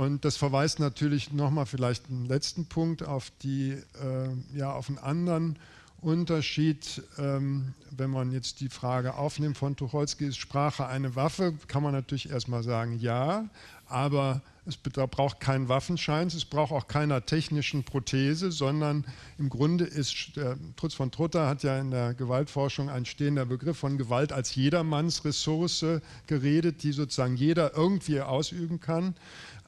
[0.00, 4.96] Und das verweist natürlich nochmal vielleicht einen letzten Punkt auf, die, äh, ja, auf einen
[4.96, 5.58] anderen
[6.00, 11.82] Unterschied, ähm, wenn man jetzt die Frage aufnimmt von Tucholsky, ist Sprache eine Waffe, kann
[11.82, 13.44] man natürlich erstmal sagen, ja,
[13.88, 19.04] aber es braucht keinen Waffenschein, es braucht auch keiner technischen Prothese, sondern
[19.38, 23.78] im Grunde ist, der Trutz von Trutter hat ja in der Gewaltforschung ein stehender Begriff
[23.78, 29.14] von Gewalt als Jedermannsressource geredet, die sozusagen jeder irgendwie ausüben kann.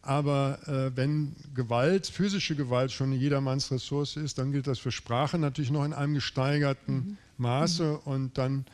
[0.02, 5.38] Aber äh, wenn Gewalt, physische Gewalt schon jedermanns Ressource ist, dann gilt das für Sprache
[5.38, 7.16] natürlich noch in einem gesteigerten mhm.
[7.38, 8.64] Maße und dann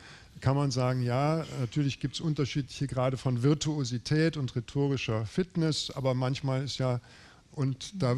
[0.41, 6.13] kann man sagen, ja, natürlich gibt es unterschiedliche Grade von Virtuosität und rhetorischer Fitness, aber
[6.13, 6.99] manchmal ist ja,
[7.51, 8.15] und da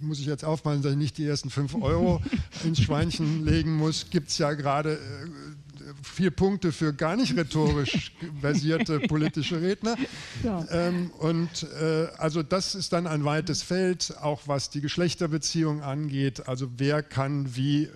[0.00, 2.20] muss ich jetzt aufpassen, dass ich nicht die ersten fünf Euro
[2.64, 5.61] ins Schweinchen legen muss, gibt es ja gerade äh,
[6.02, 9.96] vier Punkte für gar nicht rhetorisch versierte politische Redner.
[10.42, 10.66] Ja.
[10.70, 16.48] Ähm, und äh, also das ist dann ein weites Feld, auch was die Geschlechterbeziehung angeht.
[16.48, 17.88] Also wer kann wie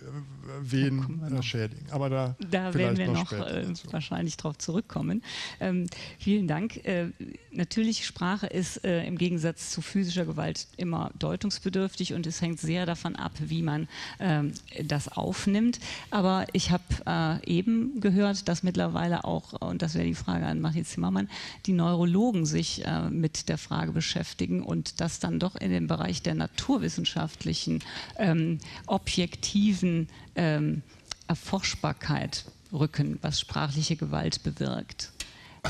[0.61, 1.87] wen äh, schädigen.
[1.91, 5.23] Aber da, da werden wir noch, äh, wahrscheinlich darauf zurückkommen.
[5.61, 5.87] Ähm,
[6.19, 6.85] vielen Dank.
[6.85, 7.09] Äh,
[7.53, 12.87] natürlich, Sprache ist äh, im Gegensatz zu physischer Gewalt immer deutungsbedürftig und es hängt sehr
[12.87, 13.89] davon ab, wie man
[14.21, 14.53] ähm,
[14.85, 15.81] das aufnimmt.
[16.11, 20.61] Aber ich habe äh, eben gehört, dass mittlerweile auch, und das wäre die Frage an
[20.61, 21.29] Martin Zimmermann,
[21.67, 26.23] die Neurologen sich äh, mit der Frage beschäftigen und das dann doch in den Bereich
[26.23, 27.81] der naturwissenschaftlichen,
[28.19, 30.83] ähm, objektiven ähm,
[31.29, 35.11] Erforschbarkeit rücken, was sprachliche Gewalt bewirkt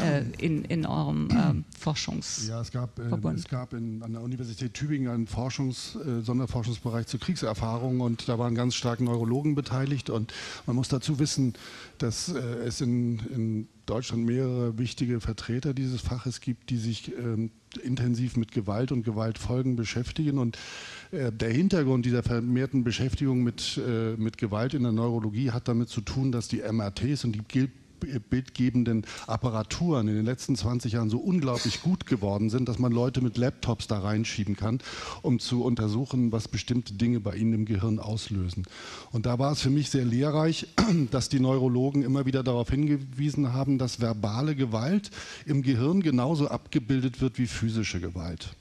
[0.00, 4.22] äh, in, in eurem äh, Forschungs Ja, es gab, äh, es gab in, an der
[4.22, 10.10] Universität Tübingen einen Forschungs-, äh, Sonderforschungsbereich zur Kriegserfahrung und da waren ganz stark Neurologen beteiligt
[10.10, 10.32] und
[10.66, 11.54] man muss dazu wissen,
[11.98, 17.50] dass äh, es in, in Deutschland mehrere wichtige Vertreter dieses Faches gibt, die sich ähm,
[17.82, 20.38] intensiv mit Gewalt und Gewaltfolgen beschäftigen.
[20.38, 20.58] Und
[21.12, 25.88] äh, der Hintergrund dieser vermehrten Beschäftigung mit, äh, mit Gewalt in der Neurologie hat damit
[25.88, 27.42] zu tun, dass die MRTs und die
[28.00, 33.20] bildgebenden Apparaturen in den letzten 20 Jahren so unglaublich gut geworden sind, dass man Leute
[33.20, 34.80] mit Laptops da reinschieben kann,
[35.22, 38.64] um zu untersuchen, was bestimmte Dinge bei ihnen im Gehirn auslösen.
[39.12, 40.68] Und da war es für mich sehr lehrreich,
[41.10, 45.10] dass die Neurologen immer wieder darauf hingewiesen haben, dass verbale Gewalt
[45.46, 48.56] im Gehirn genauso abgebildet wird wie physische Gewalt.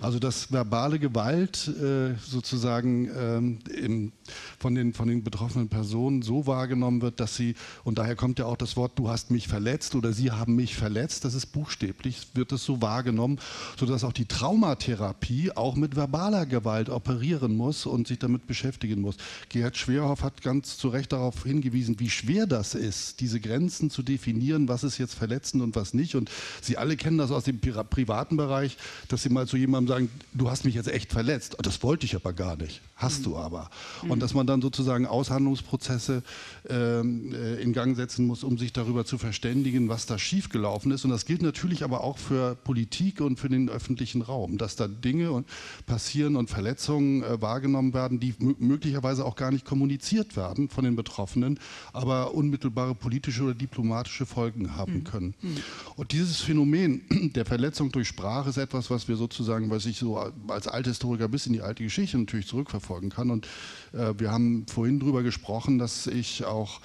[0.00, 4.12] Also dass verbale Gewalt äh, sozusagen ähm, im,
[4.58, 8.46] von, den, von den betroffenen Personen so wahrgenommen wird, dass sie, und daher kommt ja
[8.46, 12.28] auch das Wort, du hast mich verletzt oder sie haben mich verletzt, das ist buchstäblich,
[12.34, 13.38] wird es so wahrgenommen,
[13.78, 19.16] sodass auch die Traumatherapie auch mit verbaler Gewalt operieren muss und sich damit beschäftigen muss.
[19.48, 24.02] Gerhard Schwerhoff hat ganz zu Recht darauf hingewiesen, wie schwer das ist, diese Grenzen zu
[24.02, 26.14] definieren, was ist jetzt verletzend und was nicht.
[26.14, 28.76] Und Sie alle kennen das aus dem privaten Bereich,
[29.08, 31.56] dass Sie mal zu jemandem und sagen, du hast mich jetzt echt verletzt.
[31.62, 32.80] Das wollte ich aber gar nicht.
[32.96, 33.24] Hast mhm.
[33.24, 33.68] du aber.
[34.02, 34.10] Mhm.
[34.10, 36.22] Und dass man dann sozusagen Aushandlungsprozesse
[36.70, 41.04] ähm, äh, in Gang setzen muss, um sich darüber zu verständigen, was da schiefgelaufen ist.
[41.04, 44.88] Und das gilt natürlich aber auch für Politik und für den öffentlichen Raum, dass da
[44.88, 45.44] Dinge
[45.84, 50.96] passieren und Verletzungen äh, wahrgenommen werden, die möglicherweise auch gar nicht kommuniziert werden von den
[50.96, 51.60] Betroffenen,
[51.92, 55.04] aber unmittelbare politische oder diplomatische Folgen haben mhm.
[55.04, 55.34] können.
[55.42, 55.56] Mhm.
[55.96, 57.02] Und dieses Phänomen
[57.34, 60.16] der Verletzung durch Sprache ist etwas, was wir sozusagen was ich so
[60.48, 62.46] als Althistoriker bis in die alte Geschichte natürlich
[62.86, 63.30] zurückverfolgen kann.
[63.30, 63.46] Und
[63.92, 66.80] äh, wir haben vorhin darüber gesprochen, dass ich auch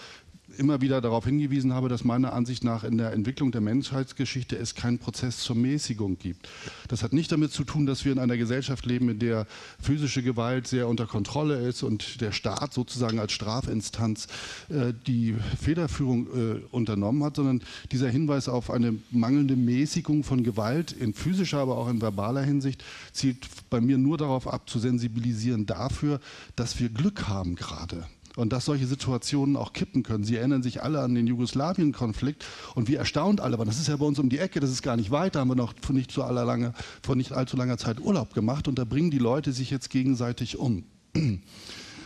[0.58, 4.76] immer wieder darauf hingewiesen habe, dass meiner Ansicht nach in der Entwicklung der Menschheitsgeschichte es
[4.76, 6.48] keinen Prozess zur Mäßigung gibt.
[6.88, 9.48] Das hat nicht damit zu tun, dass wir in einer Gesellschaft leben, in der
[9.82, 14.28] physische Gewalt sehr unter Kontrolle ist und der Staat sozusagen als Strafinstanz
[14.70, 17.62] äh, die Federführung äh, unternommen hat, sondern
[17.92, 22.84] dieser Hinweis auf eine mangelnde Mäßigung von Gewalt in physischer, aber auch in verbaler Hinsicht
[23.14, 26.20] zielt bei mir nur darauf ab, zu sensibilisieren dafür,
[26.56, 30.24] dass wir Glück haben gerade und dass solche Situationen auch kippen können.
[30.24, 33.68] Sie erinnern sich alle an den Jugoslawien-Konflikt und wie erstaunt alle waren.
[33.68, 35.36] Das ist ja bei uns um die Ecke, das ist gar nicht weit.
[35.36, 38.68] Da haben wir noch vor nicht, so lange, vor nicht allzu langer Zeit Urlaub gemacht
[38.68, 40.84] und da bringen die Leute sich jetzt gegenseitig um.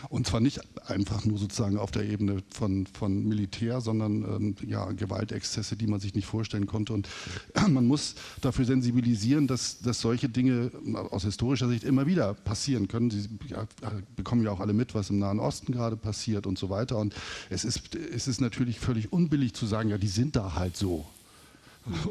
[0.08, 4.92] Und zwar nicht einfach nur sozusagen auf der Ebene von, von Militär, sondern ähm, ja,
[4.92, 6.92] Gewaltexzesse, die man sich nicht vorstellen konnte.
[6.92, 7.08] Und
[7.68, 10.70] man muss dafür sensibilisieren, dass, dass solche Dinge
[11.10, 13.10] aus historischer Sicht immer wieder passieren können.
[13.10, 13.66] Sie ja,
[14.14, 16.98] bekommen ja auch alle mit, was im Nahen Osten gerade passiert und so weiter.
[16.98, 17.14] Und
[17.50, 21.06] es ist, es ist natürlich völlig unbillig zu sagen, ja, die sind da halt so.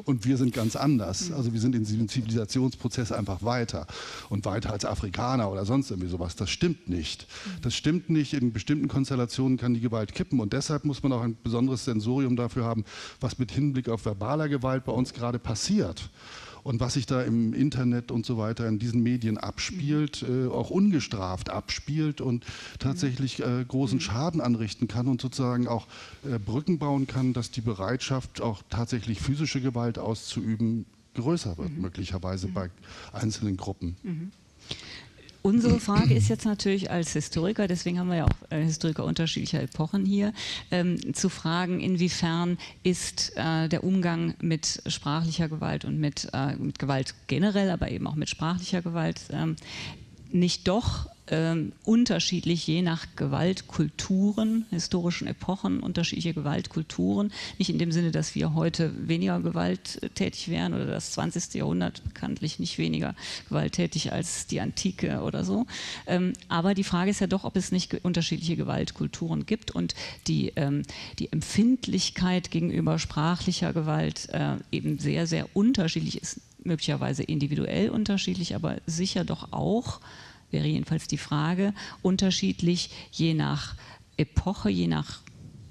[0.03, 1.31] Und wir sind ganz anders.
[1.31, 3.87] Also wir sind in diesem Zivilisationsprozess einfach weiter
[4.29, 6.35] und weiter als Afrikaner oder sonst irgendwie sowas.
[6.35, 7.27] Das stimmt nicht.
[7.61, 8.33] Das stimmt nicht.
[8.33, 12.35] In bestimmten Konstellationen kann die Gewalt kippen und deshalb muss man auch ein besonderes Sensorium
[12.35, 12.85] dafür haben,
[13.19, 16.09] was mit Hinblick auf verbaler Gewalt bei uns gerade passiert
[16.65, 20.71] und was sich da im Internet und so weiter in diesen Medien abspielt, äh, auch
[20.71, 22.43] ungestraft abspielt und
[22.79, 25.85] tatsächlich äh, großen Schaden anrichten kann und sozusagen auch
[26.23, 31.81] äh, Brücken bauen kann, dass die Bereitschaft, auch tatsächlich physische Gewalt auszuüben, größer wird, mhm.
[31.81, 32.71] möglicherweise bei
[33.13, 33.95] einzelnen Gruppen.
[34.01, 34.31] Mhm.
[35.45, 39.61] Unsere Frage ist jetzt natürlich als Historiker, deswegen haben wir ja auch äh, Historiker unterschiedlicher
[39.61, 40.33] Epochen hier,
[40.71, 46.79] ähm, zu fragen, inwiefern ist äh, der Umgang mit sprachlicher Gewalt und mit, äh, mit
[46.79, 49.55] Gewalt generell, aber eben auch mit sprachlicher Gewalt ähm,
[50.31, 57.31] nicht doch ähm, unterschiedlich je nach Gewaltkulturen, historischen Epochen, unterschiedliche Gewaltkulturen.
[57.57, 61.55] Nicht in dem Sinne, dass wir heute weniger gewalttätig wären oder das 20.
[61.55, 63.15] Jahrhundert bekanntlich nicht weniger
[63.49, 65.65] gewalttätig als die Antike oder so.
[66.07, 69.95] Ähm, aber die Frage ist ja doch, ob es nicht unterschiedliche Gewaltkulturen gibt und
[70.27, 70.83] die, ähm,
[71.19, 78.77] die Empfindlichkeit gegenüber sprachlicher Gewalt äh, eben sehr, sehr unterschiedlich ist möglicherweise individuell unterschiedlich, aber
[78.85, 80.01] sicher doch auch
[80.55, 83.75] wäre jedenfalls die Frage, unterschiedlich je nach
[84.15, 85.19] Epoche, je nach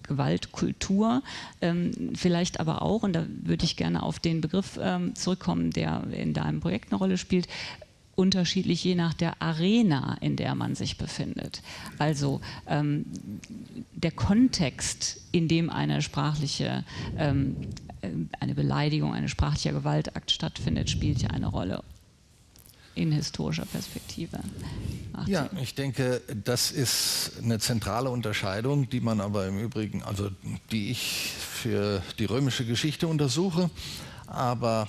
[0.02, 1.22] Gewaltkultur,
[1.62, 6.04] ähm, vielleicht aber auch, und da würde ich gerne auf den Begriff ähm, zurückkommen, der
[6.12, 7.48] in deinem Projekt eine Rolle spielt,
[8.14, 11.62] unterschiedlich je nach der Arena, in der man sich befindet.
[11.98, 13.06] Also ähm,
[13.94, 16.84] der Kontext, in dem eine sprachliche,
[17.16, 17.56] ähm,
[18.02, 21.82] äh, eine Beleidigung, eine sprachliche Gewaltakt stattfindet, spielt ja eine Rolle
[22.94, 24.38] in historischer Perspektive.
[25.12, 25.32] Martin.
[25.32, 30.30] Ja, ich denke, das ist eine zentrale Unterscheidung, die man aber im Übrigen, also
[30.70, 33.70] die ich für die römische Geschichte untersuche,
[34.26, 34.88] aber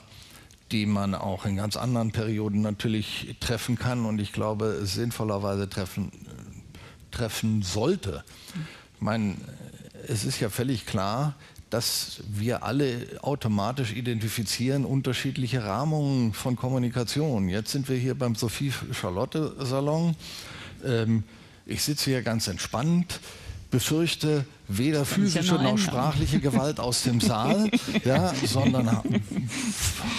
[0.71, 6.11] die man auch in ganz anderen Perioden natürlich treffen kann und ich glaube sinnvollerweise treffen,
[7.11, 8.23] treffen sollte.
[8.95, 9.35] Ich meine,
[10.07, 11.35] es ist ja völlig klar,
[11.75, 17.49] dass wir alle automatisch identifizieren unterschiedliche Rahmungen von Kommunikation.
[17.49, 20.15] Jetzt sind wir hier beim Sophie-Charlotte-Salon.
[20.85, 21.23] Ähm,
[21.65, 23.19] ich sitze hier ganz entspannt
[23.71, 27.69] befürchte weder physische noch sprachliche Gewalt aus dem Saal,
[28.05, 29.01] ja, sondern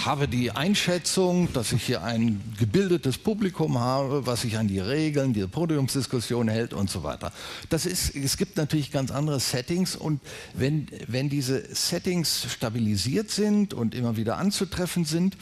[0.05, 5.33] habe die Einschätzung, dass ich hier ein gebildetes Publikum habe, was sich an die Regeln,
[5.33, 7.31] die Podiumsdiskussion hält und so weiter.
[7.69, 10.21] Das ist, es gibt natürlich ganz andere Settings und
[10.53, 15.37] wenn, wenn diese Settings stabilisiert sind und immer wieder anzutreffen sind,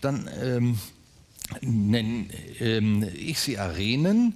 [0.00, 0.78] dann ähm,
[1.60, 2.26] nenne
[2.60, 4.34] ähm, ich sie Arenen,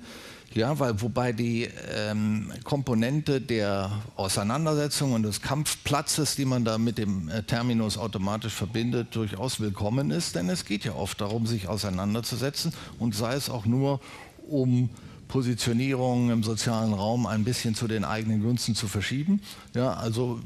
[0.54, 6.98] ja, weil, wobei die ähm, Komponente der Auseinandersetzung und des Kampfplatzes, die man da mit
[6.98, 11.68] dem äh, Terminus automatisch verbindet, durchaus willkommen ist, denn es geht ja oft darum, sich
[11.68, 14.00] auseinanderzusetzen und sei es auch nur
[14.48, 14.90] um
[15.28, 19.40] Positionierungen im sozialen Raum ein bisschen zu den eigenen Gunsten zu verschieben.
[19.74, 20.40] Ja, also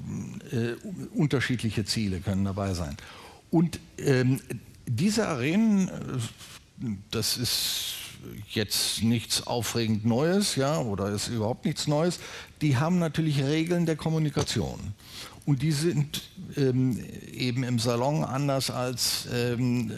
[0.53, 0.75] äh,
[1.13, 2.97] unterschiedliche Ziele können dabei sein.
[3.51, 4.41] Und ähm,
[4.87, 5.91] diese Arenen, äh,
[7.11, 7.95] das ist
[8.49, 12.19] jetzt nichts aufregend Neues, ja, oder ist überhaupt nichts Neues.
[12.61, 14.95] Die haben natürlich Regeln der Kommunikation.
[15.47, 16.23] Und die sind
[16.57, 16.99] ähm,
[17.33, 19.93] eben im Salon anders als ähm,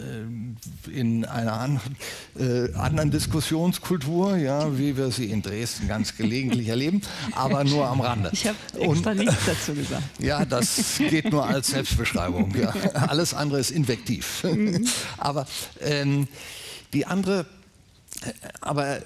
[0.87, 1.95] äh, in einer anderen,
[2.37, 7.99] äh, anderen Diskussionskultur, ja, wie wir sie in Dresden ganz gelegentlich erleben, aber nur am
[7.99, 8.29] Rande.
[8.31, 10.03] Ich habe extra Und, nichts dazu gesagt.
[10.19, 12.55] Ja, das geht nur als Selbstbeschreibung.
[12.55, 12.69] Ja.
[12.93, 14.43] Alles andere ist invektiv.
[14.43, 14.85] Mhm.
[15.17, 15.47] Aber
[15.81, 16.27] ähm,
[16.93, 17.47] die andere
[18.61, 18.99] aber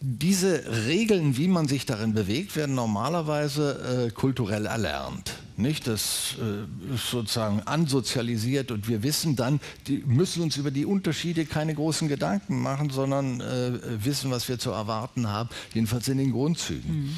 [0.00, 5.34] diese Regeln, wie man sich darin bewegt, werden normalerweise äh, kulturell erlernt.
[5.56, 5.86] Nicht?
[5.86, 11.44] Das äh, ist sozusagen ansozialisiert und wir wissen dann, die müssen uns über die Unterschiede
[11.44, 16.32] keine großen Gedanken machen, sondern äh, wissen, was wir zu erwarten haben, jedenfalls in den
[16.32, 16.90] Grundzügen.
[16.90, 17.16] Mhm.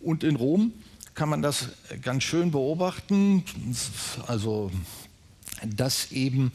[0.00, 0.72] Und in Rom
[1.14, 1.68] kann man das
[2.02, 3.44] ganz schön beobachten,
[4.26, 4.70] also
[5.64, 6.52] dass eben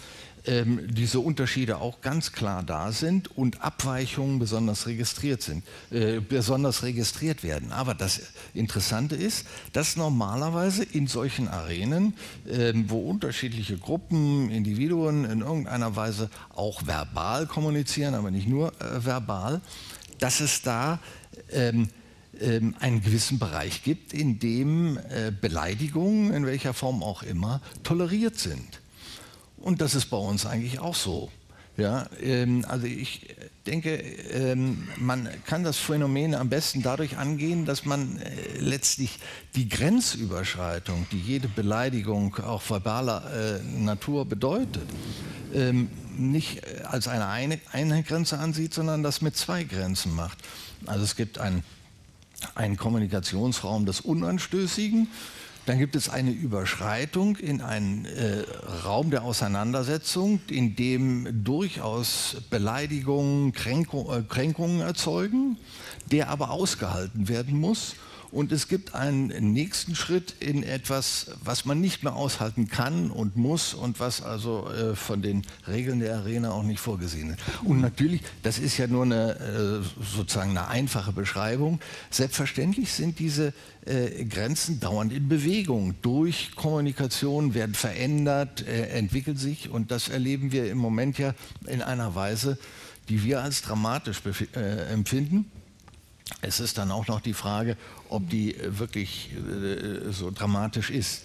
[0.49, 6.81] ähm, diese Unterschiede auch ganz klar da sind und Abweichungen besonders registriert sind, äh, besonders
[6.81, 7.71] registriert werden.
[7.71, 8.21] Aber das
[8.55, 12.15] Interessante ist, dass normalerweise in solchen Arenen,
[12.47, 19.05] äh, wo unterschiedliche Gruppen, Individuen in irgendeiner Weise auch verbal kommunizieren, aber nicht nur äh,
[19.05, 19.61] verbal,
[20.17, 20.99] dass es da
[21.51, 21.89] ähm,
[22.41, 28.39] ähm, einen gewissen Bereich gibt, in dem äh, Beleidigungen, in welcher Form auch immer, toleriert
[28.39, 28.79] sind.
[29.61, 31.29] Und das ist bei uns eigentlich auch so.
[31.79, 33.25] Ja, ähm, also ich
[33.65, 39.17] denke, ähm, man kann das Phänomen am besten dadurch angehen, dass man äh, letztlich
[39.55, 44.89] die Grenzüberschreitung, die jede Beleidigung auch verbaler äh, Natur bedeutet,
[45.53, 50.37] ähm, nicht als eine, eine, eine Grenze ansieht, sondern das mit zwei Grenzen macht.
[50.85, 51.63] Also es gibt einen,
[52.55, 55.07] einen Kommunikationsraum des Unanstößigen,
[55.69, 58.43] dann gibt es eine Überschreitung in einen äh,
[58.83, 65.57] Raum der Auseinandersetzung, in dem durchaus Beleidigungen, Kränkung, äh, Kränkungen erzeugen,
[66.11, 67.93] der aber ausgehalten werden muss
[68.31, 73.35] und es gibt einen nächsten Schritt in etwas, was man nicht mehr aushalten kann und
[73.35, 77.39] muss und was also äh, von den Regeln der Arena auch nicht vorgesehen ist.
[77.63, 81.79] Und natürlich, das ist ja nur eine äh, sozusagen eine einfache Beschreibung.
[82.11, 83.53] Selbstverständlich sind diese
[83.85, 85.95] äh, Grenzen dauernd in Bewegung.
[86.01, 91.33] Durch Kommunikation werden verändert, äh, entwickeln sich und das erleben wir im Moment ja
[91.67, 92.57] in einer Weise,
[93.09, 94.21] die wir als dramatisch
[94.55, 95.51] äh, empfinden.
[96.41, 97.77] Es ist dann auch noch die Frage,
[98.09, 101.23] ob die wirklich äh, so dramatisch ist.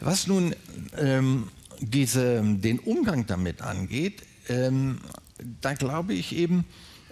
[0.00, 0.54] Was nun
[0.96, 1.48] ähm,
[1.80, 4.98] diese, den Umgang damit angeht, ähm,
[5.60, 6.64] da glaube ich eben,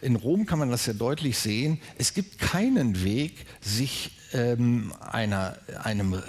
[0.02, 5.56] in Rom kann man das ja deutlich sehen, es gibt keinen Weg, sich ähm, einer,
[5.82, 6.22] einem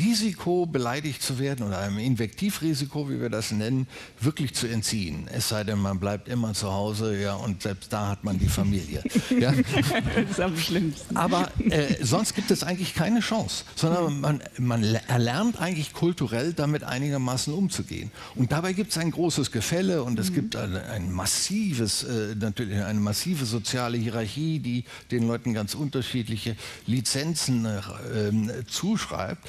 [0.00, 3.86] Risiko, beleidigt zu werden oder einem Invektivrisiko, wie wir das nennen,
[4.20, 5.28] wirklich zu entziehen.
[5.32, 8.48] Es sei denn, man bleibt immer zu Hause ja, und selbst da hat man die
[8.48, 9.02] Familie.
[9.38, 9.52] Ja.
[9.52, 11.16] das ist am schlimmsten.
[11.16, 16.82] Aber äh, sonst gibt es eigentlich keine Chance, sondern man, man erlernt eigentlich kulturell damit
[16.82, 18.10] einigermaßen umzugehen.
[18.34, 20.34] Und dabei gibt es ein großes Gefälle und es mhm.
[20.34, 26.56] gibt ein, ein massives, äh, natürlich eine massive soziale Hierarchie, die den Leuten ganz unterschiedliche
[26.86, 27.80] Lizenzen äh,
[28.14, 29.48] ähm, zuschreibt.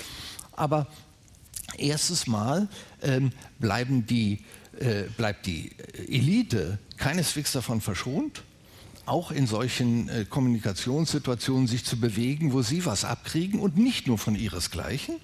[0.52, 0.88] Aber
[1.78, 2.68] erstes Mal
[3.02, 4.40] ähm, bleiben die,
[4.80, 5.72] äh, bleibt die
[6.08, 8.44] Elite keineswegs davon verschont,
[9.06, 14.18] auch in solchen äh, Kommunikationssituationen sich zu bewegen, wo sie was abkriegen und nicht nur
[14.18, 15.16] von ihresgleichen.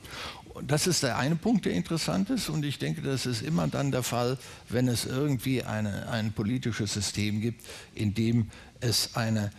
[0.66, 3.92] Das ist der eine Punkt, der interessant ist und ich denke, das ist immer dann
[3.92, 7.64] der Fall, wenn es irgendwie eine, ein politisches System gibt,
[7.94, 9.52] in dem es eine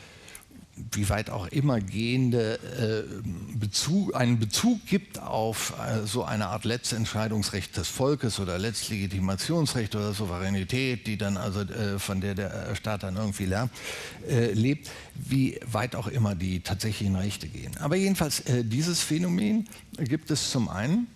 [0.93, 6.65] wie weit auch immer gehende äh, Bezug, einen Bezug gibt auf äh, so eine Art
[6.65, 13.03] Letztentscheidungsrecht des Volkes oder Letztlegitimationsrecht oder Souveränität, die dann also äh, von der der Staat
[13.03, 13.73] dann irgendwie lernt,
[14.29, 17.77] äh, lebt, wie weit auch immer die tatsächlichen Rechte gehen.
[17.79, 21.07] Aber jedenfalls äh, dieses Phänomen gibt es zum einen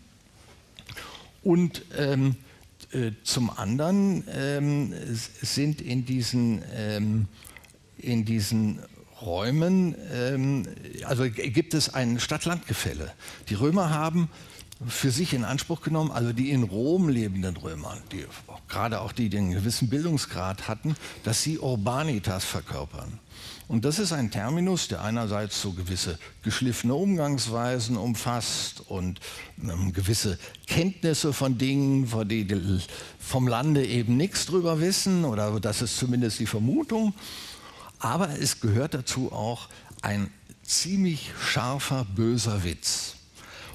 [1.42, 2.36] und ähm,
[2.92, 4.94] äh, zum anderen ähm,
[5.40, 7.28] sind in diesen ähm,
[7.98, 8.80] in diesen
[9.24, 10.66] Räumen, ähm,
[11.04, 13.12] also gibt es ein Stadt-Land-Gefälle.
[13.48, 14.28] Die Römer haben
[14.88, 18.24] für sich in Anspruch genommen, also die in Rom lebenden Römer, die,
[18.68, 23.18] gerade auch die, die einen gewissen Bildungsgrad hatten, dass sie Urbanitas verkörpern.
[23.68, 29.20] Und das ist ein Terminus, der einerseits so gewisse geschliffene Umgangsweisen umfasst und
[29.62, 32.46] ähm, gewisse Kenntnisse von Dingen, von die
[33.18, 37.14] vom Lande eben nichts drüber wissen, oder das ist zumindest die Vermutung.
[38.02, 39.68] Aber es gehört dazu auch
[40.02, 40.28] ein
[40.64, 43.14] ziemlich scharfer, böser Witz.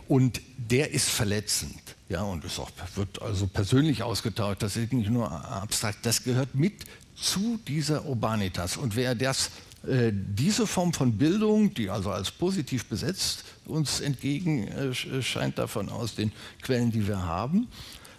[0.10, 1.82] Und der ist verletzend.
[2.10, 2.60] Ja, und es
[2.96, 4.62] wird also persönlich ausgetauscht.
[4.62, 6.06] Das ist nicht nur abstrakt.
[6.06, 6.86] Das gehört mit
[7.16, 8.76] zu dieser Urbanitas.
[8.76, 9.50] Und wer das,
[9.88, 15.90] äh, diese Form von Bildung, die also als positiv besetzt uns entgegen äh, scheint davon
[15.90, 17.68] aus den Quellen, die wir haben,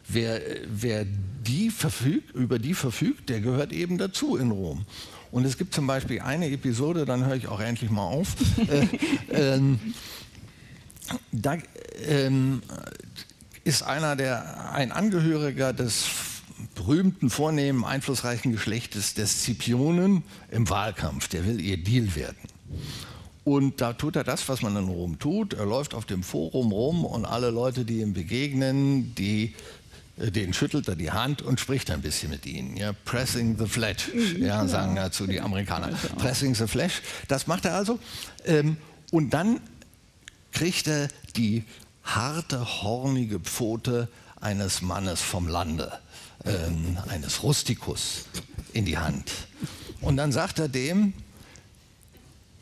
[0.09, 4.87] wer, wer die verfügt, über die verfügt, der gehört eben dazu in Rom.
[5.31, 8.35] Und es gibt zum Beispiel eine Episode, dann höre ich auch endlich mal auf.
[8.69, 8.87] äh,
[9.31, 9.79] ähm,
[11.33, 11.57] da
[12.07, 12.63] ähm,
[13.65, 16.07] ist einer der, ein Angehöriger des
[16.75, 21.29] berühmten, vornehmen, einflussreichen Geschlechtes des Scipionen im Wahlkampf.
[21.29, 22.39] Der will ihr Deal werden.
[23.45, 25.55] Und da tut er das, was man in Rom tut.
[25.55, 29.55] Er läuft auf dem Forum rum und alle Leute, die ihm begegnen, die
[30.19, 32.77] den schüttelt er die Hand und spricht ein bisschen mit ihnen.
[32.77, 34.45] Ja, pressing the flesh, mhm.
[34.45, 35.89] ja, sagen dazu die Amerikaner.
[36.19, 37.99] Pressing the flesh, das macht er also.
[38.45, 38.77] Ähm,
[39.11, 39.61] und dann
[40.53, 41.65] kriegt er die
[42.03, 44.09] harte, hornige Pfote
[44.41, 45.93] eines Mannes vom Lande,
[46.45, 48.25] ähm, eines Rustikus,
[48.73, 49.31] in die Hand.
[50.01, 51.13] Und dann sagt er dem,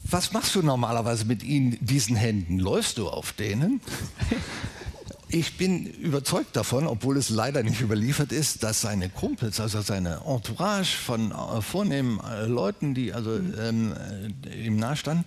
[0.05, 2.59] was machst du normalerweise mit ihnen, diesen Händen?
[2.59, 3.81] Läufst du auf denen?
[5.29, 10.21] Ich bin überzeugt davon, obwohl es leider nicht überliefert ist, dass seine Kumpels, also seine
[10.25, 13.93] Entourage von äh, vornehmen äh, Leuten, die also ähm,
[14.47, 15.25] äh, ihm nahestanden,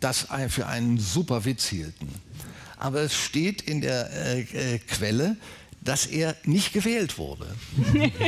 [0.00, 2.08] das für einen super Witz hielten.
[2.76, 5.36] Aber es steht in der äh, Quelle,
[5.80, 7.46] dass er nicht gewählt wurde.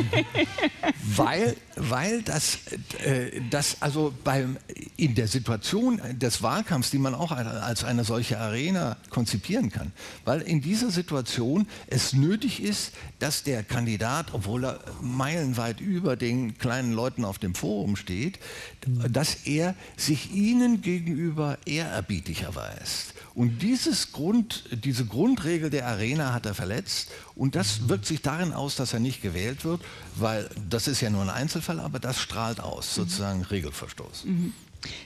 [1.17, 2.59] weil, weil das,
[3.05, 4.57] äh, das also beim,
[4.97, 9.93] in der Situation des Wahlkampfs, die man auch als eine solche Arena konzipieren kann,
[10.25, 16.57] weil in dieser Situation es nötig ist, dass der Kandidat, obwohl er meilenweit über den
[16.59, 18.39] kleinen Leuten auf dem Forum steht,
[19.11, 23.15] dass er sich ihnen gegenüber ehrerbietig erweist.
[23.35, 28.53] Und dieses Grund, diese Grundregel der Arena hat er verletzt und das wirkt sich darin
[28.53, 29.81] aus, dass er nicht gewählt wird,
[30.17, 34.25] weil das ist ja nur ein Einzelfall, aber das strahlt aus, sozusagen Regelverstoß.
[34.25, 34.53] Mhm.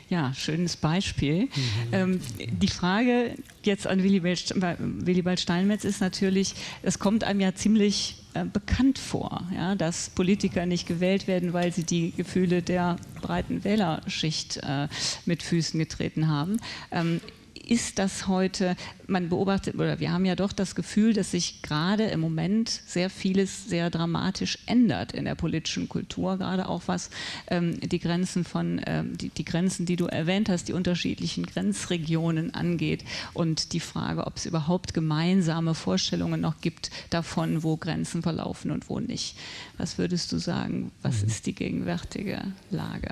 [0.09, 1.45] Ja, schönes Beispiel.
[1.45, 1.51] Mhm.
[1.93, 8.45] Ähm, die Frage jetzt an Willibald Steinmetz ist natürlich, es kommt einem ja ziemlich äh,
[8.45, 14.59] bekannt vor, ja, dass Politiker nicht gewählt werden, weil sie die Gefühle der breiten Wählerschicht
[14.59, 14.89] äh,
[15.27, 16.59] mit Füßen getreten haben.
[16.93, 17.21] Ähm,
[17.69, 22.05] ist das heute, man beobachtet, oder wir haben ja doch das Gefühl, dass sich gerade
[22.05, 27.11] im Moment sehr vieles sehr dramatisch ändert in der politischen Kultur, gerade auch was
[27.49, 32.55] ähm, die Grenzen von, ähm, die, die Grenzen, die du erwähnt hast, die unterschiedlichen Grenzregionen
[32.55, 38.71] angeht und die Frage, ob es überhaupt gemeinsame Vorstellungen noch gibt davon, wo Grenzen verlaufen
[38.71, 39.37] und wo nicht.
[39.79, 41.29] Was würdest du sagen, was mhm.
[41.29, 42.41] ist die gegenwärtige
[42.71, 43.11] Lage?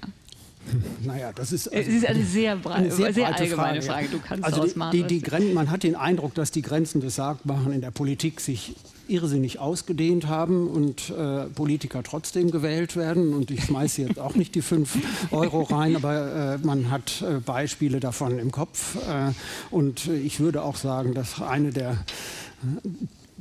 [1.05, 4.09] Naja, das ist, also es ist eine sehr, eine sehr, sehr allgemeine Frage.
[4.09, 4.09] Frage.
[4.09, 7.73] Du kannst also die, die, die man hat den Eindruck, dass die Grenzen des Sagbaren
[7.73, 8.75] in der Politik sich
[9.09, 13.35] irrsinnig ausgedehnt haben und äh, Politiker trotzdem gewählt werden.
[13.35, 14.99] Und ich schmeiße jetzt auch nicht die 5
[15.31, 18.97] Euro rein, aber äh, man hat äh, Beispiele davon im Kopf.
[18.97, 19.33] Äh,
[19.71, 21.99] und ich würde auch sagen, dass eine der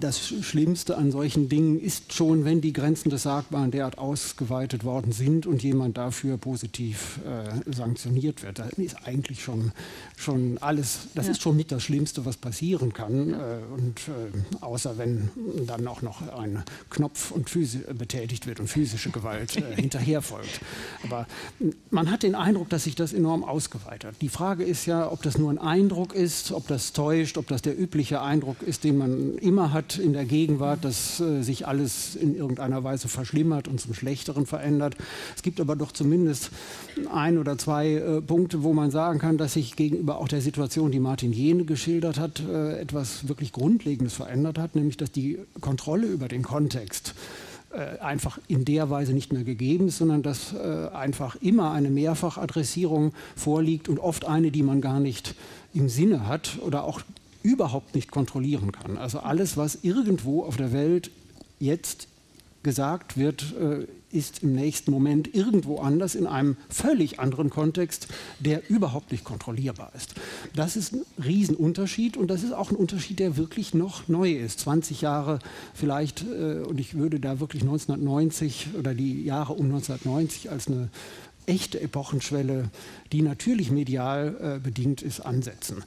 [0.03, 5.11] das Schlimmste an solchen Dingen ist schon, wenn die Grenzen des Sagbaren derart ausgeweitet worden
[5.11, 8.59] sind und jemand dafür positiv äh, sanktioniert wird.
[8.59, 9.71] Das ist eigentlich schon,
[10.17, 11.31] schon alles, das ja.
[11.31, 13.33] ist schon mit das Schlimmste, was passieren kann.
[13.33, 13.35] Äh,
[13.73, 15.29] und äh, außer wenn
[15.67, 17.51] dann auch noch ein Knopf und
[17.97, 20.61] betätigt wird und physische Gewalt äh, hinterher folgt.
[21.03, 21.27] Aber
[21.89, 24.15] man hat den Eindruck, dass sich das enorm ausgeweitet.
[24.21, 27.61] Die Frage ist ja, ob das nur ein Eindruck ist, ob das täuscht, ob das
[27.61, 32.15] der übliche Eindruck ist, den man immer hat in der Gegenwart, dass äh, sich alles
[32.15, 34.95] in irgendeiner Weise verschlimmert und zum Schlechteren verändert.
[35.35, 36.51] Es gibt aber doch zumindest
[37.13, 40.91] ein oder zwei äh, Punkte, wo man sagen kann, dass sich gegenüber auch der Situation,
[40.91, 46.07] die Martin Jene geschildert hat, äh, etwas wirklich Grundlegendes verändert hat, nämlich dass die Kontrolle
[46.07, 47.13] über den Kontext
[47.73, 51.89] äh, einfach in der Weise nicht mehr gegeben ist, sondern dass äh, einfach immer eine
[51.89, 55.35] Mehrfachadressierung vorliegt und oft eine, die man gar nicht
[55.73, 57.01] im Sinne hat oder auch
[57.43, 58.97] überhaupt nicht kontrollieren kann.
[58.97, 61.11] Also alles, was irgendwo auf der Welt
[61.59, 62.07] jetzt
[62.63, 68.07] gesagt wird, äh, ist im nächsten Moment irgendwo anders in einem völlig anderen Kontext,
[68.39, 70.15] der überhaupt nicht kontrollierbar ist.
[70.53, 74.59] Das ist ein Riesenunterschied und das ist auch ein Unterschied, der wirklich noch neu ist.
[74.59, 75.39] 20 Jahre
[75.73, 80.89] vielleicht, äh, und ich würde da wirklich 1990 oder die Jahre um 1990 als eine
[81.45, 82.69] echte Epochenschwelle,
[83.11, 85.83] die natürlich medial äh, bedingt ist, ansetzen.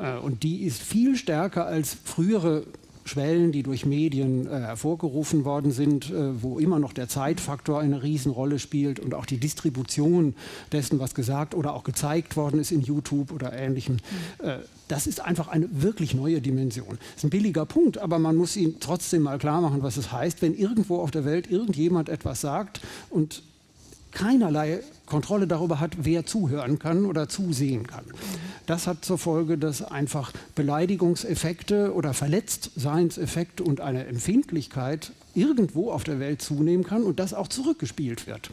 [0.00, 2.64] Äh, und die ist viel stärker als frühere
[3.08, 8.02] Schwellen, die durch Medien äh, hervorgerufen worden sind, äh, wo immer noch der Zeitfaktor eine
[8.02, 10.34] Riesenrolle spielt und auch die Distribution
[10.70, 13.96] dessen, was gesagt oder auch gezeigt worden ist in YouTube oder ähnlichem.
[14.38, 16.98] Äh, das ist einfach eine wirklich neue Dimension.
[16.98, 20.12] Das ist ein billiger Punkt, aber man muss ihm trotzdem mal klar machen, was es
[20.12, 22.80] heißt, wenn irgendwo auf der Welt irgendjemand etwas sagt
[23.10, 23.42] und
[24.12, 28.04] keinerlei Kontrolle darüber hat, wer zuhören kann oder zusehen kann.
[28.66, 36.20] Das hat zur Folge, dass einfach Beleidigungseffekte oder Verletztseinseffekte und eine Empfindlichkeit irgendwo auf der
[36.20, 38.50] Welt zunehmen kann und das auch zurückgespielt wird.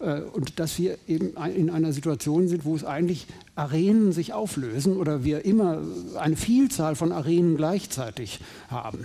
[0.00, 4.96] Äh, und dass wir eben in einer Situation sind, wo es eigentlich Arenen sich auflösen
[4.96, 5.82] oder wir immer
[6.18, 8.40] eine Vielzahl von Arenen gleichzeitig
[8.70, 9.04] haben.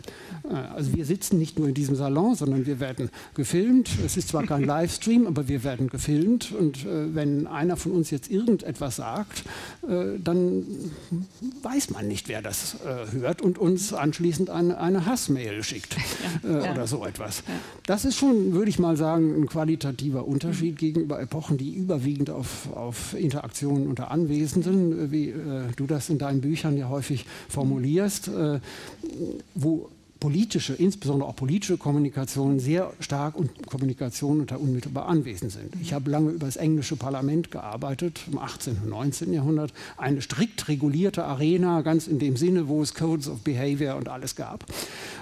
[0.49, 3.89] Äh, also wir sitzen nicht nur in diesem Salon, sondern wir werden gefilmt.
[4.05, 6.53] Es ist zwar kein Livestream, aber wir werden gefilmt.
[6.53, 9.43] Und äh, wenn einer von uns jetzt irgendetwas sagt,
[9.85, 10.65] äh, dann
[11.61, 12.77] weiß man nicht, wer das
[13.11, 15.95] hört und uns anschließend eine, eine Hassmail schickt
[16.43, 16.71] ja.
[16.71, 17.43] oder so etwas.
[17.85, 22.71] Das ist schon, würde ich mal sagen, ein qualitativer Unterschied gegenüber Epochen, die überwiegend auf,
[22.73, 25.33] auf Interaktionen unter Anwesenden Anwesenden, äh, wie äh,
[25.75, 28.59] du das in deinen Büchern ja häufig formulierst, äh,
[29.55, 29.89] wo
[30.27, 35.73] politische, insbesondere auch politische Kommunikation sehr stark und Kommunikation unter unmittelbar anwesend sind.
[35.81, 38.75] Ich habe lange über das englische Parlament gearbeitet, im 18.
[38.83, 39.31] und 19.
[39.31, 44.09] Jahrhundert, eine strikt regulierte Arena, ganz in dem Sinne, wo es Codes of Behavior und
[44.09, 44.65] alles gab.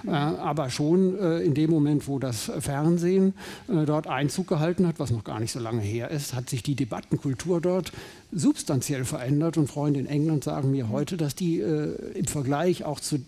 [0.08, 3.36] Äh, aber schon äh, in dem Moment, wo das Fernsehen
[3.68, 6.64] äh, dort Einzug gehalten hat, was noch gar nicht so lange her ist, hat sich
[6.64, 7.92] die Debattenkultur dort
[8.32, 13.00] substanziell verändert und Freunde in England sagen mir heute, dass die äh, im Vergleich auch
[13.00, 13.20] zu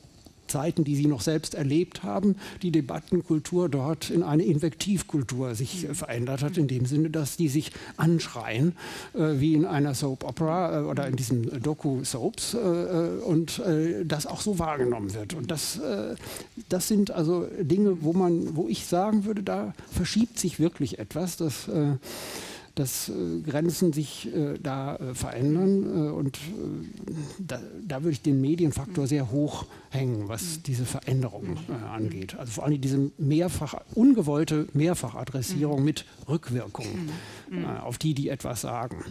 [0.47, 5.93] Zeiten, die sie noch selbst erlebt haben, die Debattenkultur dort in eine Invektivkultur sich äh,
[5.93, 8.73] verändert hat, in dem Sinne, dass die sich anschreien,
[9.13, 14.05] äh, wie in einer Soap Opera äh, oder in diesen Doku-Soaps äh, äh, und äh,
[14.05, 15.33] das auch so wahrgenommen wird.
[15.33, 15.79] Und das,
[16.69, 21.37] das sind also Dinge, wo man, wo ich sagen würde, da verschiebt sich wirklich etwas.
[21.37, 21.69] Das
[22.79, 26.11] dass äh, Grenzen sich äh, da äh, verändern.
[26.11, 26.39] und
[27.39, 31.57] da, da, würde ich den Medienfaktor sehr hoch hängen, was diese Veränderungen
[31.91, 32.35] angeht.
[32.35, 36.85] Also vor allem diese mehrfach, ungewollte Mehrfachadressierung mit Rückwirkung
[37.83, 39.03] auf die, die etwas sagen.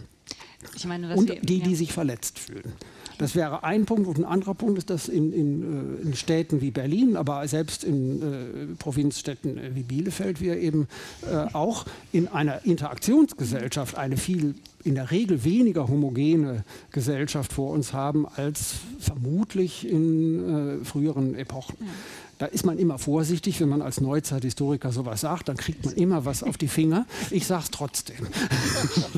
[0.85, 2.73] Meine, und wir, die, die sich verletzt fühlen.
[3.17, 4.07] Das wäre ein Punkt.
[4.07, 8.21] Und ein anderer Punkt ist, dass in, in, in Städten wie Berlin, aber selbst in
[8.21, 10.87] äh, Provinzstädten wie Bielefeld wir eben
[11.23, 17.93] äh, auch in einer Interaktionsgesellschaft eine viel in der Regel weniger homogene Gesellschaft vor uns
[17.93, 21.75] haben als vermutlich in äh, früheren Epochen.
[21.79, 21.87] Ja.
[22.37, 26.23] Da ist man immer vorsichtig, wenn man als Neuzeithistoriker sowas sagt, dann kriegt man immer
[26.23, 27.07] was auf die Finger.
[27.31, 28.27] Ich sage es trotzdem.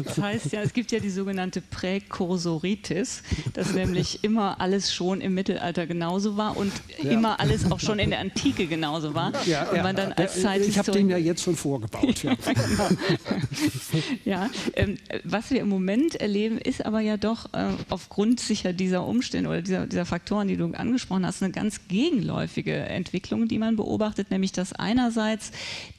[0.06, 5.34] Das heißt ja, es gibt ja die sogenannte Präkursoritis, dass nämlich immer alles schon im
[5.34, 6.72] Mittelalter genauso war und
[7.04, 7.12] ja.
[7.12, 9.34] immer alles auch schon in der Antike genauso war.
[9.46, 12.24] Ja, und man dann als Ich habe den ja jetzt schon vorgebaut.
[12.24, 12.38] Ja,
[14.26, 19.06] ja ähm, was wir im Moment erleben, ist aber ja doch äh, aufgrund sicher dieser
[19.06, 23.57] Umstände oder dieser, dieser Faktoren, die du angesprochen hast, eine ganz gegenläufige Entwicklung Entwicklung, die
[23.57, 25.51] man beobachtet, nämlich dass einerseits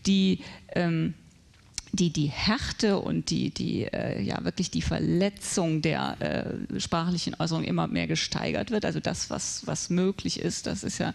[0.07, 0.39] die
[0.77, 1.15] ähm,
[1.93, 7.65] die, die Härte und die, die, äh, ja, wirklich die Verletzung der äh, sprachlichen Äußerung
[7.65, 8.85] immer mehr gesteigert wird.
[8.85, 11.13] Also das, was, was möglich ist, das ist ja,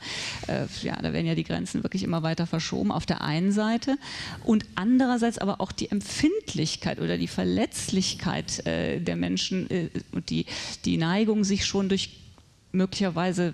[0.47, 3.97] äh, ja, da werden ja die Grenzen wirklich immer weiter verschoben auf der einen Seite.
[4.43, 10.45] Und andererseits aber auch die Empfindlichkeit oder die Verletzlichkeit äh, der Menschen äh, und die,
[10.83, 12.09] die Neigung, sich schon durch
[12.75, 13.53] möglicherweise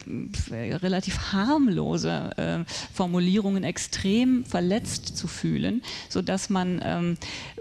[0.51, 7.17] äh, relativ harmlose äh, Formulierungen extrem verletzt zu fühlen, sodass man ähm,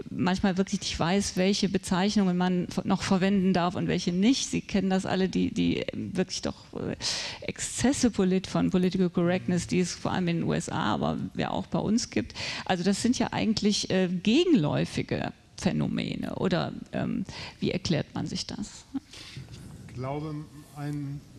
[0.09, 4.49] manchmal wirklich nicht weiß, welche Bezeichnungen man noch verwenden darf und welche nicht.
[4.49, 6.95] Sie kennen das alle, die, die wirklich doch äh,
[7.41, 11.79] Exzesse von Political Correctness, die es vor allem in den USA, aber ja auch bei
[11.79, 12.33] uns gibt.
[12.65, 17.25] Also das sind ja eigentlich äh, gegenläufige Phänomene oder ähm,
[17.59, 18.85] wie erklärt man sich das?
[19.87, 20.33] Ich glaube,
[20.75, 21.30] ein äh,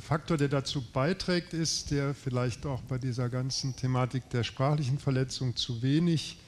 [0.00, 5.56] Faktor, der dazu beiträgt, ist, der vielleicht auch bei dieser ganzen Thematik der sprachlichen Verletzung
[5.56, 6.38] zu wenig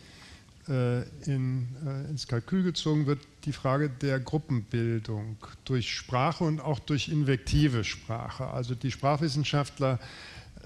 [0.68, 6.78] äh, in, äh, ins Kalkül gezogen wird, die Frage der Gruppenbildung durch Sprache und auch
[6.78, 8.46] durch invektive Sprache.
[8.46, 9.98] Also die Sprachwissenschaftler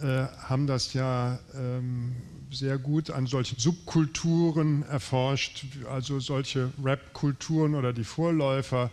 [0.00, 2.14] äh, haben das ja ähm,
[2.50, 8.90] sehr gut an solchen Subkulturen erforscht, also solche Rap-Kulturen oder die Vorläufer,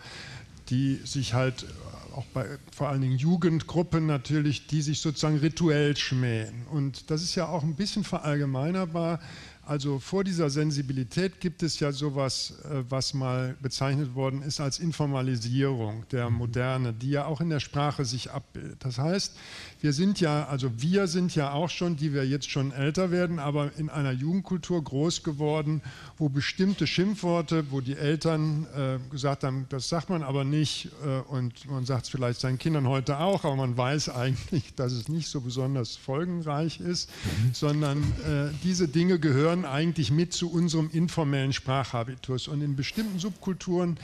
[0.70, 1.66] die sich halt
[2.14, 6.66] auch bei vor allen Dingen Jugendgruppen natürlich, die sich sozusagen rituell schmähen.
[6.72, 9.20] Und das ist ja auch ein bisschen verallgemeinerbar.
[9.66, 14.78] Also vor dieser Sensibilität gibt es ja sowas, äh, was mal bezeichnet worden ist als
[14.78, 18.84] Informalisierung der Moderne, die ja auch in der Sprache sich abbildet.
[18.84, 19.38] Das heißt,
[19.80, 23.40] wir sind ja, also wir sind ja auch schon, die wir jetzt schon älter werden,
[23.40, 25.82] aber in einer Jugendkultur groß geworden,
[26.18, 31.22] wo bestimmte Schimpfworte, wo die Eltern äh, gesagt haben, das sagt man aber nicht äh,
[31.32, 35.08] und man sagt es vielleicht seinen Kindern heute auch, aber man weiß eigentlich, dass es
[35.08, 37.54] nicht so besonders folgenreich ist, mhm.
[37.54, 43.98] sondern äh, diese Dinge gehören eigentlich mit zu unserem informellen Sprachhabitus und in bestimmten Subkulturen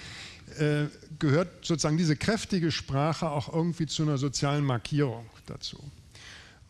[0.58, 0.86] äh,
[1.20, 5.78] gehört sozusagen diese kräftige Sprache auch irgendwie zu einer sozialen Markierung dazu.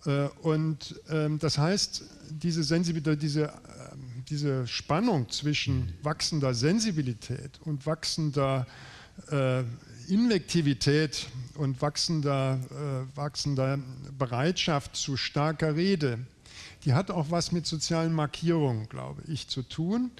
[0.06, 7.86] Äh, und ähm, das heißt, diese, Sensibilität, diese, ähm, diese Spannung zwischen wachsender Sensibilität und
[7.86, 8.66] wachsender
[9.32, 9.64] äh,
[10.08, 13.80] Invektivität und wachsender, äh, wachsender
[14.18, 16.20] Bereitschaft zu starker Rede,
[16.86, 20.12] die hat auch was mit sozialen Markierungen, glaube ich, zu tun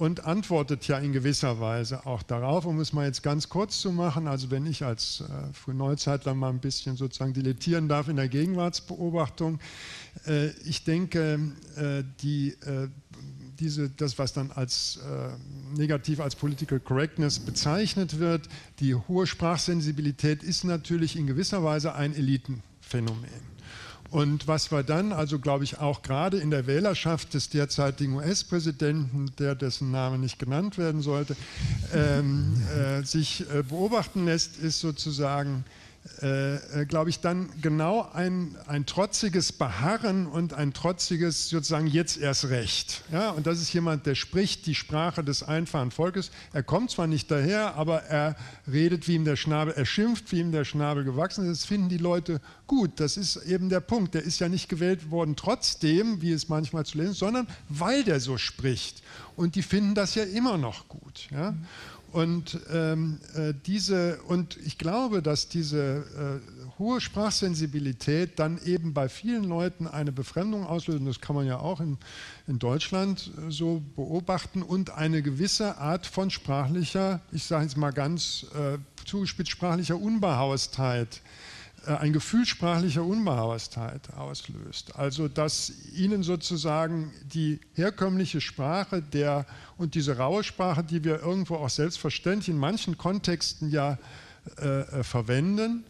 [0.00, 3.92] und antwortet ja in gewisser Weise auch darauf, um es mal jetzt ganz kurz zu
[3.92, 4.28] machen.
[4.28, 9.60] Also wenn ich als äh, Frühneuzeitler mal ein bisschen sozusagen dilettieren darf in der Gegenwartsbeobachtung,
[10.26, 12.88] äh, ich denke, äh, die, äh,
[13.60, 18.48] diese, das, was dann als äh, negativ als Political Correctness bezeichnet wird,
[18.78, 23.49] die hohe Sprachsensibilität ist natürlich in gewisser Weise ein Elitenphänomen.
[24.10, 29.30] Und was wir dann, also glaube ich auch gerade in der Wählerschaft des derzeitigen US-Präsidenten,
[29.38, 31.36] der dessen Name nicht genannt werden sollte,
[31.94, 35.64] ähm, äh, sich äh, beobachten lässt, ist sozusagen
[36.22, 42.16] äh, äh, glaube ich, dann genau ein, ein trotziges Beharren und ein trotziges sozusagen jetzt
[42.16, 43.02] erst recht.
[43.12, 46.30] Ja, und das ist jemand, der spricht die Sprache des einfachen Volkes.
[46.54, 48.36] Er kommt zwar nicht daher, aber er
[48.70, 51.62] redet, wie ihm der Schnabel, er schimpft, wie ihm der Schnabel gewachsen ist.
[51.62, 52.92] Das finden die Leute gut.
[52.96, 54.14] Das ist eben der Punkt.
[54.14, 58.04] Der ist ja nicht gewählt worden trotzdem, wie es manchmal zu lesen ist, sondern weil
[58.04, 59.02] der so spricht.
[59.36, 61.28] Und die finden das ja immer noch gut.
[61.30, 61.54] Ja?
[62.12, 69.08] Und, ähm, äh, diese, und ich glaube, dass diese äh, hohe Sprachsensibilität dann eben bei
[69.08, 71.98] vielen Leuten eine Befremdung auslöst, und das kann man ja auch in,
[72.46, 77.92] in Deutschland äh, so beobachten, und eine gewisse Art von sprachlicher, ich sage jetzt mal
[77.92, 81.49] ganz äh, zugespitzt, sprachlicher Unbehaustheit äh,
[81.98, 84.96] ein Gefühl sprachlicher Unbehaustheit auslöst.
[84.96, 91.56] Also dass ihnen sozusagen die herkömmliche Sprache der, und diese raue Sprache, die wir irgendwo
[91.56, 93.98] auch selbstverständlich in manchen Kontexten ja
[94.58, 95.84] äh, äh verwenden,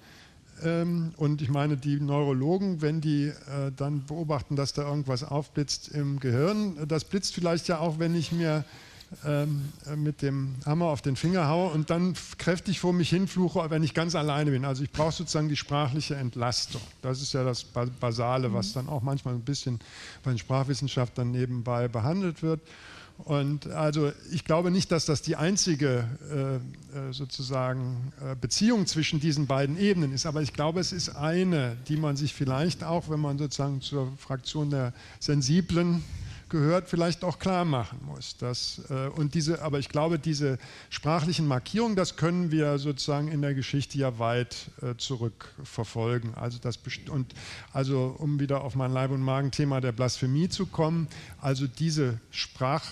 [0.63, 5.89] ähm, und ich meine, die Neurologen, wenn die äh, dann beobachten, dass da irgendwas aufblitzt
[5.89, 8.65] im Gehirn, das blitzt vielleicht ja auch, wenn ich mir
[9.27, 13.83] ähm, mit dem Hammer auf den Finger haue und dann kräftig vor mich hinfluche, wenn
[13.83, 14.65] ich ganz alleine bin.
[14.65, 16.81] Also ich brauche sozusagen die sprachliche Entlastung.
[17.03, 18.75] Das ist ja das Basale, was mhm.
[18.75, 19.81] dann auch manchmal ein bisschen
[20.23, 22.61] bei den Sprachwissenschaftlern nebenbei behandelt wird.
[23.25, 26.55] Und also ich glaube nicht, dass das die einzige äh,
[27.09, 31.77] äh, sozusagen äh, Beziehung zwischen diesen beiden Ebenen ist, aber ich glaube, es ist eine,
[31.89, 36.03] die man sich vielleicht auch, wenn man sozusagen zur Fraktion der Sensiblen
[36.51, 38.37] gehört, vielleicht auch klar machen muss.
[38.37, 40.59] Dass, äh, und diese, aber ich glaube, diese
[40.91, 46.35] sprachlichen Markierungen, das können wir sozusagen in der Geschichte ja weit äh, zurückverfolgen.
[46.35, 46.79] Also, das,
[47.11, 47.35] und,
[47.73, 51.09] also um wieder auf mein Leib- und Magen-Thema der Blasphemie zu kommen,
[51.41, 52.85] also diese Sprach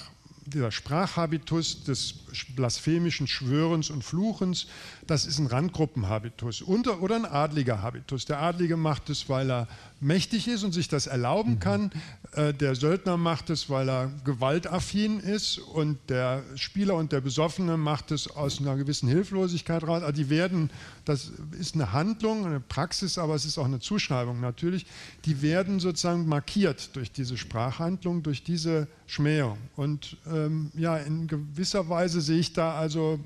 [0.48, 2.14] dieser Sprachhabitus des
[2.56, 4.66] blasphemischen Schwörens und Fluchens,
[5.08, 8.26] das ist ein Randgruppenhabitus oder ein adliger Habitus.
[8.26, 9.68] Der Adlige macht es, weil er
[10.00, 11.60] mächtig ist und sich das erlauben mhm.
[11.60, 11.90] kann.
[12.32, 17.78] Äh, der Söldner macht es, weil er gewaltaffin ist und der Spieler und der Besoffene
[17.78, 20.02] macht es aus einer gewissen Hilflosigkeit raus.
[20.02, 20.68] Also die werden,
[21.06, 24.84] das ist eine Handlung, eine Praxis, aber es ist auch eine Zuschreibung natürlich,
[25.24, 29.56] die werden sozusagen markiert durch diese Sprachhandlung, durch diese Schmähung.
[29.74, 33.18] Und ähm, ja, in gewisser Weise sehe ich da also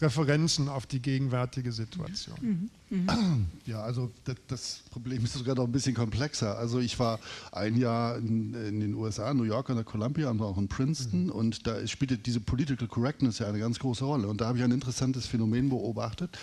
[0.00, 2.36] Referenzen auf die gegenwärtige Situation.
[2.40, 2.70] Mhm.
[2.90, 3.46] Mhm.
[3.66, 6.58] Ja, also das, das, Problem ist sogar noch ein bisschen komplexer.
[6.58, 7.18] Also ich war
[7.50, 11.24] ein Jahr in, in den USA, New York an der Columbia und auch in Princeton
[11.24, 11.30] mhm.
[11.30, 14.28] und da spielte diese Political Correctness ja eine ganz große Rolle.
[14.28, 16.36] Und da habe ich ein interessantes Phänomen beobachtet.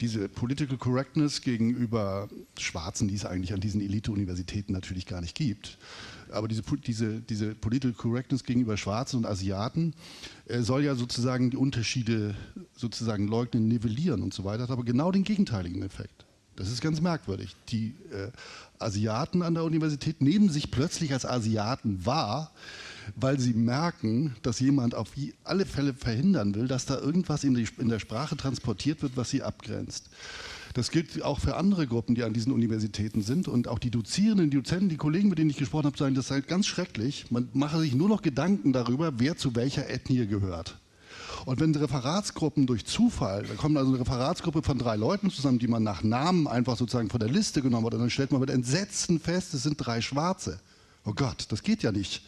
[0.00, 5.78] Diese Political Correctness gegenüber Schwarzen, die es eigentlich an diesen Elite-Universitäten natürlich gar nicht gibt
[6.30, 9.94] aber diese, diese, diese Political Correctness gegenüber Schwarzen und Asiaten
[10.46, 12.34] äh, soll ja sozusagen die Unterschiede
[12.74, 16.24] sozusagen leugnen, nivellieren und so weiter, hat aber genau den gegenteiligen Effekt.
[16.56, 17.54] Das ist ganz merkwürdig.
[17.68, 18.30] Die äh,
[18.78, 22.50] Asiaten an der Universität nehmen sich plötzlich als Asiaten wahr,
[23.14, 25.12] weil sie merken, dass jemand auf
[25.44, 29.30] alle Fälle verhindern will, dass da irgendwas in, die, in der Sprache transportiert wird, was
[29.30, 30.08] sie abgrenzt.
[30.76, 33.48] Das gilt auch für andere Gruppen, die an diesen Universitäten sind.
[33.48, 36.28] Und auch die Dozierenden, die Dozenten, die Kollegen, mit denen ich gesprochen habe, sagen, das
[36.28, 37.30] sei ganz schrecklich.
[37.30, 40.78] Man mache sich nur noch Gedanken darüber, wer zu welcher Ethnie gehört.
[41.46, 45.66] Und wenn Referatsgruppen durch Zufall, da kommt also eine Referatsgruppe von drei Leuten zusammen, die
[45.66, 48.50] man nach Namen einfach sozusagen von der Liste genommen hat, und dann stellt man mit
[48.50, 50.60] Entsetzen fest, es sind drei Schwarze.
[51.06, 52.22] Oh Gott, das geht ja nicht.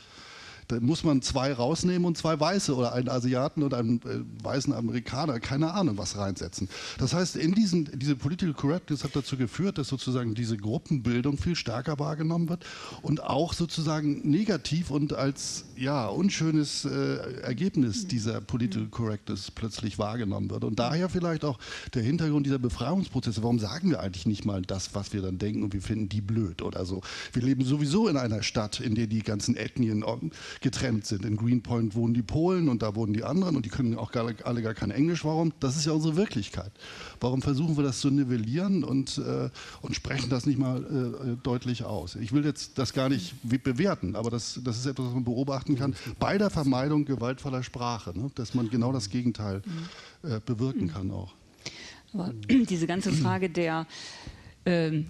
[0.68, 4.72] Da muss man zwei rausnehmen und zwei Weiße oder einen Asiaten und einen äh, weißen
[4.72, 6.68] Amerikaner, keine Ahnung, was reinsetzen.
[6.98, 11.56] Das heißt, in diesen, diese Political Correctness hat dazu geführt, dass sozusagen diese Gruppenbildung viel
[11.56, 12.66] stärker wahrgenommen wird
[13.00, 20.50] und auch sozusagen negativ und als ja, unschönes äh, Ergebnis dieser Political Correctness plötzlich wahrgenommen
[20.50, 20.64] wird.
[20.64, 21.58] Und daher vielleicht auch
[21.94, 23.42] der Hintergrund dieser Befreiungsprozesse.
[23.42, 26.20] Warum sagen wir eigentlich nicht mal das, was wir dann denken und wir finden die
[26.20, 27.02] blöd oder so?
[27.32, 30.04] Wir leben sowieso in einer Stadt, in der die ganzen Ethnien
[30.60, 31.24] getrennt sind.
[31.24, 34.32] In Greenpoint wohnen die Polen und da wohnen die anderen und die können auch gar,
[34.44, 35.24] alle gar kein Englisch.
[35.24, 35.52] Warum?
[35.60, 36.72] Das ist ja unsere Wirklichkeit.
[37.20, 39.50] Warum versuchen wir das zu nivellieren und, äh,
[39.82, 42.16] und sprechen das nicht mal äh, deutlich aus?
[42.16, 45.67] Ich will jetzt das gar nicht bewerten, aber das, das ist etwas, was man beobachten
[45.76, 48.30] kann bei der Vermeidung gewaltvoller Sprache, ne?
[48.34, 49.62] dass man genau das Gegenteil
[50.22, 51.34] äh, bewirken kann auch.
[52.14, 53.86] Aber diese ganze Frage der
[54.68, 55.06] ähm,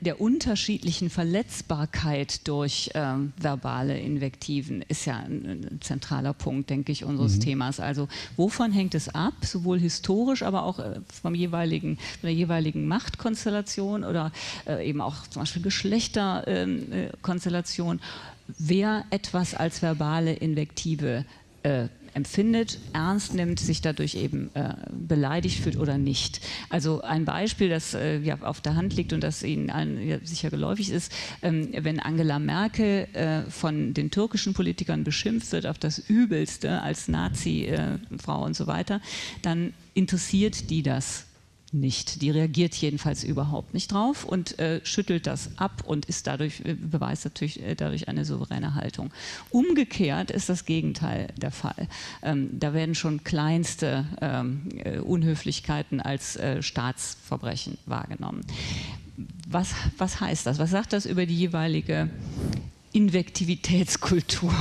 [0.00, 7.04] der unterschiedlichen Verletzbarkeit durch ähm, verbale Invektiven ist ja ein, ein, zentraler Punkt, denke ich,
[7.04, 7.40] unseres mhm.
[7.40, 7.80] Themas.
[7.80, 8.06] Also
[8.36, 14.04] wovon hängt es ab, sowohl historisch, aber auch äh, vom jeweiligen, von der jeweiligen Machtkonstellation
[14.04, 14.30] oder
[14.66, 18.04] äh, eben auch zum Beispiel Geschlechterkonstellation, ähm, äh,
[18.56, 21.24] wer etwas als verbale Invektive
[21.62, 26.40] äh, empfindet, ernst nimmt, sich dadurch eben äh, beleidigt fühlt oder nicht.
[26.68, 30.18] Also ein Beispiel, das äh, ja, auf der Hand liegt und das Ihnen allen ja,
[30.24, 35.78] sicher geläufig ist, ähm, wenn Angela Merkel äh, von den türkischen Politikern beschimpft wird auf
[35.78, 39.00] das Übelste als Nazi-Frau und so weiter,
[39.42, 41.27] dann interessiert die das
[41.72, 42.22] nicht.
[42.22, 46.74] Die reagiert jedenfalls überhaupt nicht drauf und äh, schüttelt das ab und ist dadurch, äh,
[46.74, 49.10] beweist natürlich äh, dadurch eine souveräne Haltung.
[49.50, 51.88] Umgekehrt ist das Gegenteil der Fall.
[52.22, 58.42] Ähm, da werden schon kleinste ähm, äh, Unhöflichkeiten als äh, Staatsverbrechen wahrgenommen.
[59.48, 60.58] Was, was heißt das?
[60.58, 62.08] Was sagt das über die jeweilige
[62.92, 64.54] Invektivitätskultur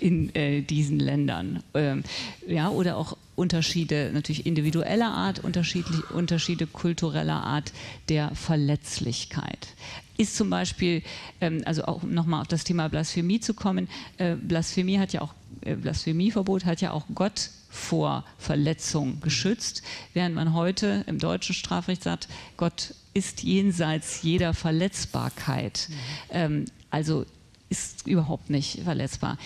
[0.00, 1.62] in äh, diesen Ländern.
[1.74, 2.04] Ähm,
[2.46, 7.72] ja, oder auch Unterschiede natürlich individueller Art, Unterschiede kultureller Art
[8.08, 9.68] der Verletzlichkeit.
[10.16, 11.02] Ist zum Beispiel,
[11.40, 13.88] ähm, also auch nochmal auf das Thema Blasphemie zu kommen,
[14.18, 20.36] äh, Blasphemie hat ja auch, äh, Blasphemieverbot hat ja auch Gott vor Verletzung geschützt, während
[20.36, 25.88] man heute im deutschen Strafrecht sagt, Gott ist jenseits jeder Verletzbarkeit.
[25.88, 25.94] Mhm.
[26.30, 27.26] Ähm, also
[27.68, 29.38] ist überhaupt nicht verletzbar.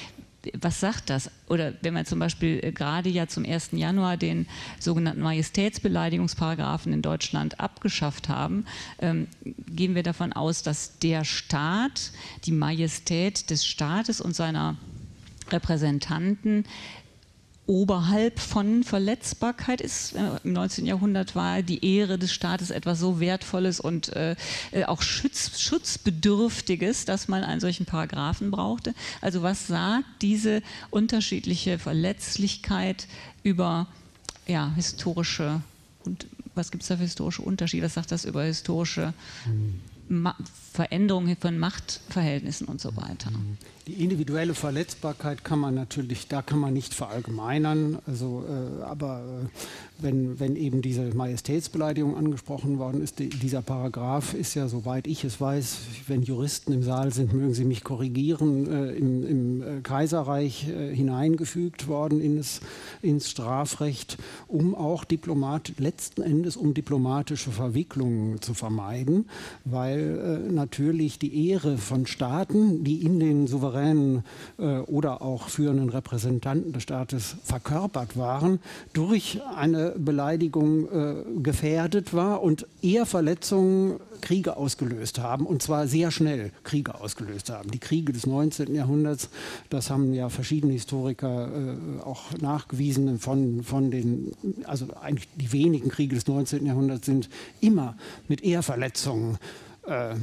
[0.60, 1.30] Was sagt das?
[1.48, 3.70] Oder wenn wir zum Beispiel äh, gerade ja zum 1.
[3.72, 4.46] Januar den
[4.78, 8.64] sogenannten Majestätsbeleidigungsparagraphen in Deutschland abgeschafft haben,
[9.00, 12.12] ähm, gehen wir davon aus, dass der Staat,
[12.44, 14.76] die Majestät des Staates und seiner
[15.50, 16.64] Repräsentanten
[17.68, 20.14] oberhalb von Verletzbarkeit ist.
[20.14, 20.86] Äh, Im 19.
[20.86, 24.34] Jahrhundert war die Ehre des Staates etwas so Wertvolles und äh,
[24.72, 28.94] äh, auch Schutz, Schutzbedürftiges, dass man einen solchen Paragraphen brauchte.
[29.20, 33.06] Also was sagt diese unterschiedliche Verletzlichkeit
[33.42, 33.86] über
[34.46, 35.60] ja, historische
[36.04, 37.84] und was gibt es da für historische Unterschiede?
[37.84, 39.12] Was sagt das über historische
[40.08, 40.34] Ma
[40.72, 43.30] Veränderungen von Machtverhältnissen und so weiter?
[43.88, 47.96] Die individuelle Verletzbarkeit kann man natürlich, da kann man nicht verallgemeinern.
[48.06, 54.34] Also, äh, aber äh, wenn, wenn eben diese Majestätsbeleidigung angesprochen worden ist, die, dieser Paragraph
[54.34, 58.70] ist ja, soweit ich es weiß, wenn Juristen im Saal sind, mögen Sie mich korrigieren,
[58.70, 62.60] äh, im, im äh, Kaiserreich äh, hineingefügt worden ins,
[63.00, 64.18] ins Strafrecht,
[64.48, 69.30] um auch Diplomat, letzten Endes um diplomatische Verwicklungen zu vermeiden,
[69.64, 74.24] weil äh, natürlich die Ehre von Staaten, die in den souveränen souveränen
[74.58, 78.60] äh, oder auch führenden Repräsentanten des Staates verkörpert waren,
[78.92, 86.10] durch eine Beleidigung äh, gefährdet war und eher Verletzungen Kriege ausgelöst haben und zwar sehr
[86.10, 87.70] schnell Kriege ausgelöst haben.
[87.70, 88.74] Die Kriege des 19.
[88.74, 89.30] Jahrhunderts,
[89.70, 94.32] das haben ja verschiedene Historiker äh, auch nachgewiesen von, von den,
[94.64, 96.66] also eigentlich die wenigen Kriege des 19.
[96.66, 97.28] Jahrhunderts sind
[97.60, 99.38] immer mit Ehrverletzungen
[99.86, 100.16] äh,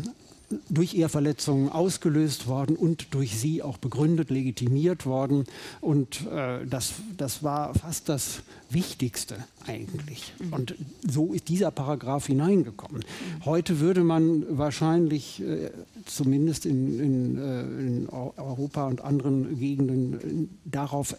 [0.69, 5.45] durch Ehrverletzungen ausgelöst worden und durch sie auch begründet, legitimiert worden.
[5.81, 10.33] Und äh, das, das war fast das Wichtigste eigentlich.
[10.51, 10.75] Und
[11.07, 13.03] so ist dieser Paragraph hineingekommen.
[13.43, 15.71] Heute würde man wahrscheinlich, äh,
[16.05, 21.15] zumindest in, in, äh, in, Europa und anderen Gegenden, äh, darauf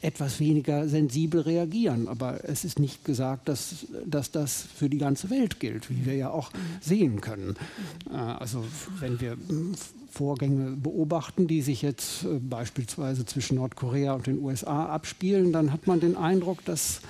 [0.00, 2.08] etwas weniger sensibel reagieren.
[2.08, 6.14] Aber es ist nicht gesagt, dass, dass das für die ganze Welt gilt, wie wir
[6.14, 7.56] ja auch sehen können.
[8.10, 8.64] Äh, also
[9.00, 9.36] wenn wir
[10.10, 15.86] Vorgänge beobachten, die sich jetzt äh, beispielsweise zwischen Nordkorea und den USA abspielen, dann hat
[15.86, 17.00] man den Eindruck, dass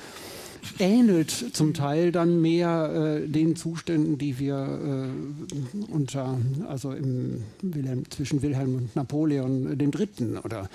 [0.79, 6.39] ähnelt zum Teil dann mehr äh, den Zuständen, die wir äh, unter,
[6.69, 10.69] also im Wilhelm, zwischen Wilhelm und Napoleon dem Dritten oder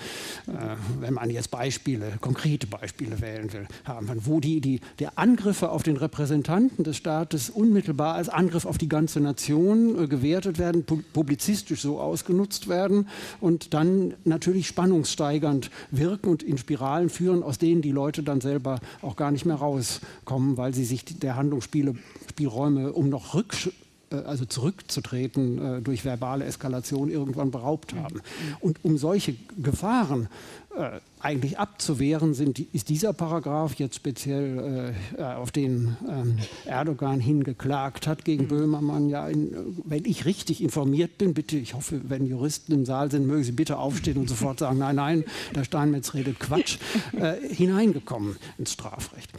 [0.46, 5.70] äh, wenn man jetzt Beispiele, konkrete Beispiele wählen will, haben, wo die, die, der Angriffe
[5.70, 10.84] auf den Repräsentanten des Staates unmittelbar als Angriff auf die ganze Nation äh, gewertet werden,
[10.84, 13.08] pu publizistisch so ausgenutzt werden
[13.40, 18.80] und dann natürlich spannungssteigernd wirken und in Spiralen führen, aus denen die Leute dann selber
[19.02, 23.70] auch gar nicht mehr raus rauskommen, weil sie sich der Handlungsspielräume, um noch Rücksch
[24.14, 28.20] äh, also zurückzutreten, äh, durch verbale Eskalation irgendwann beraubt haben.
[28.60, 30.28] Und um solche Gefahren
[30.76, 38.06] äh, eigentlich abzuwehren sind, ist dieser Paragraph jetzt speziell äh, auf den ähm, Erdogan hingeklagt
[38.06, 38.48] hat gegen mhm.
[38.48, 39.08] Böhmermann.
[39.08, 39.54] Ja, in,
[39.84, 43.52] wenn ich richtig informiert bin, bitte, ich hoffe, wenn Juristen im Saal sind, mögen Sie
[43.52, 46.78] bitte aufstehen und sofort sagen, nein, nein, der Steinmetz redet Quatsch,
[47.12, 49.30] äh, hineingekommen ins Strafrecht.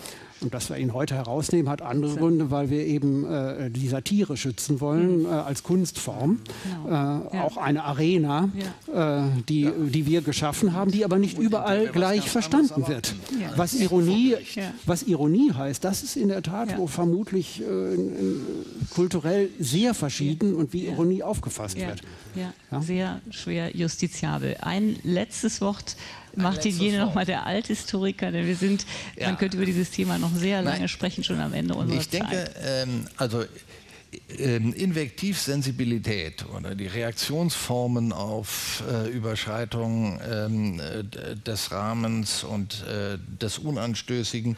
[0.45, 4.37] Und dass wir ihn heute herausnehmen, hat andere Gründe, weil wir eben äh, die Satire
[4.37, 5.25] schützen wollen mhm.
[5.25, 6.39] äh, als Kunstform.
[6.63, 6.87] Genau.
[6.87, 7.43] Äh, ja.
[7.43, 8.49] Auch eine Arena,
[8.93, 9.25] ja.
[9.25, 9.71] Äh, die, ja.
[9.71, 13.15] die wir geschaffen haben, die aber nicht überall gleich verstanden wird.
[13.55, 14.35] Was, Ironie,
[14.85, 17.65] was Ironie heißt, das ist in der Tat wo vermutlich äh,
[18.93, 22.03] kulturell sehr verschieden und wie Ironie aufgefasst wird.
[22.35, 24.57] Ja, sehr schwer justiziabel.
[24.61, 25.95] Ein letztes Wort
[26.35, 28.85] Martin Jene nochmal der Althistoriker, denn wir sind,
[29.17, 29.27] ja.
[29.27, 30.87] man könnte über dieses Thema noch sehr lange Nein.
[30.87, 32.23] sprechen, schon am Ende unserer ich Zeit.
[32.23, 33.45] Ich denke, ähm, also
[34.37, 40.81] ähm, Invektivsensibilität oder die Reaktionsformen auf äh, Überschreitungen ähm,
[41.45, 44.57] des Rahmens und äh, des Unanstößigen,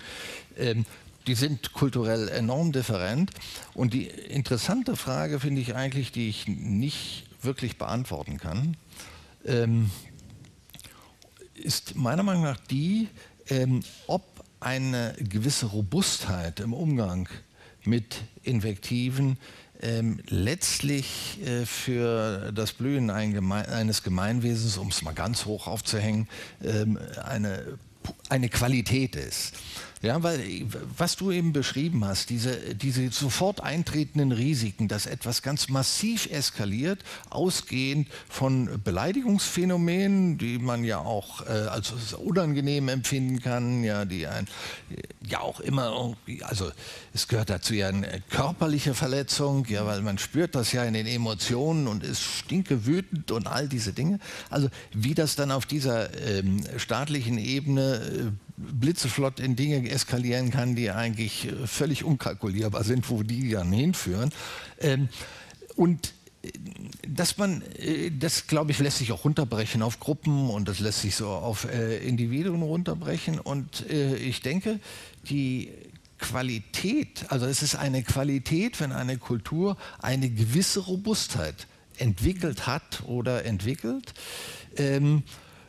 [0.57, 0.85] ähm,
[1.27, 3.31] die sind kulturell enorm different.
[3.73, 8.77] Und die interessante Frage finde ich eigentlich, die ich nicht wirklich beantworten kann,
[9.45, 9.91] ähm,
[11.57, 13.07] ist meiner Meinung nach die,
[13.49, 14.23] ähm, ob
[14.59, 17.29] eine gewisse Robustheit im Umgang
[17.83, 19.37] mit Invektiven
[19.81, 25.67] ähm, letztlich äh, für das Blühen ein Geme eines Gemeinwesens, um es mal ganz hoch
[25.67, 26.27] aufzuhängen,
[26.63, 27.77] ähm, eine,
[28.29, 29.53] eine Qualität ist.
[30.03, 30.43] Ja, weil
[30.95, 37.03] was du eben beschrieben hast, diese, diese sofort eintretenden Risiken, dass etwas ganz massiv eskaliert,
[37.31, 44.47] ausgehend von Beleidigungsphänomenen, die man ja auch äh, als unangenehm empfinden kann, ja, die ein,
[45.25, 46.71] ja auch immer also
[47.13, 51.07] es gehört dazu ja eine körperliche Verletzung, ja, weil man spürt das ja in den
[51.07, 54.19] Emotionen und ist stinke wütend und all diese Dinge.
[54.51, 60.75] Also wie das dann auf dieser ähm, staatlichen Ebene äh, blitzeflott in Dinge eskalieren kann,
[60.75, 64.31] die eigentlich äh, völlig unkalkulierbar sind, wo die dann hinführen.
[64.79, 65.09] Ähm,
[65.75, 66.49] und äh,
[67.07, 71.01] dass man, äh, das glaube ich, lässt sich auch runterbrechen auf Gruppen und das lässt
[71.01, 73.39] sich so auf Individuen runterbrechen.
[73.39, 74.79] Und ich denke,
[75.29, 75.71] die
[76.17, 83.45] Qualität, also es ist eine Qualität, wenn eine Kultur eine gewisse Robustheit entwickelt hat oder
[83.45, 84.13] entwickelt.
[84.77, 85.23] Ähm,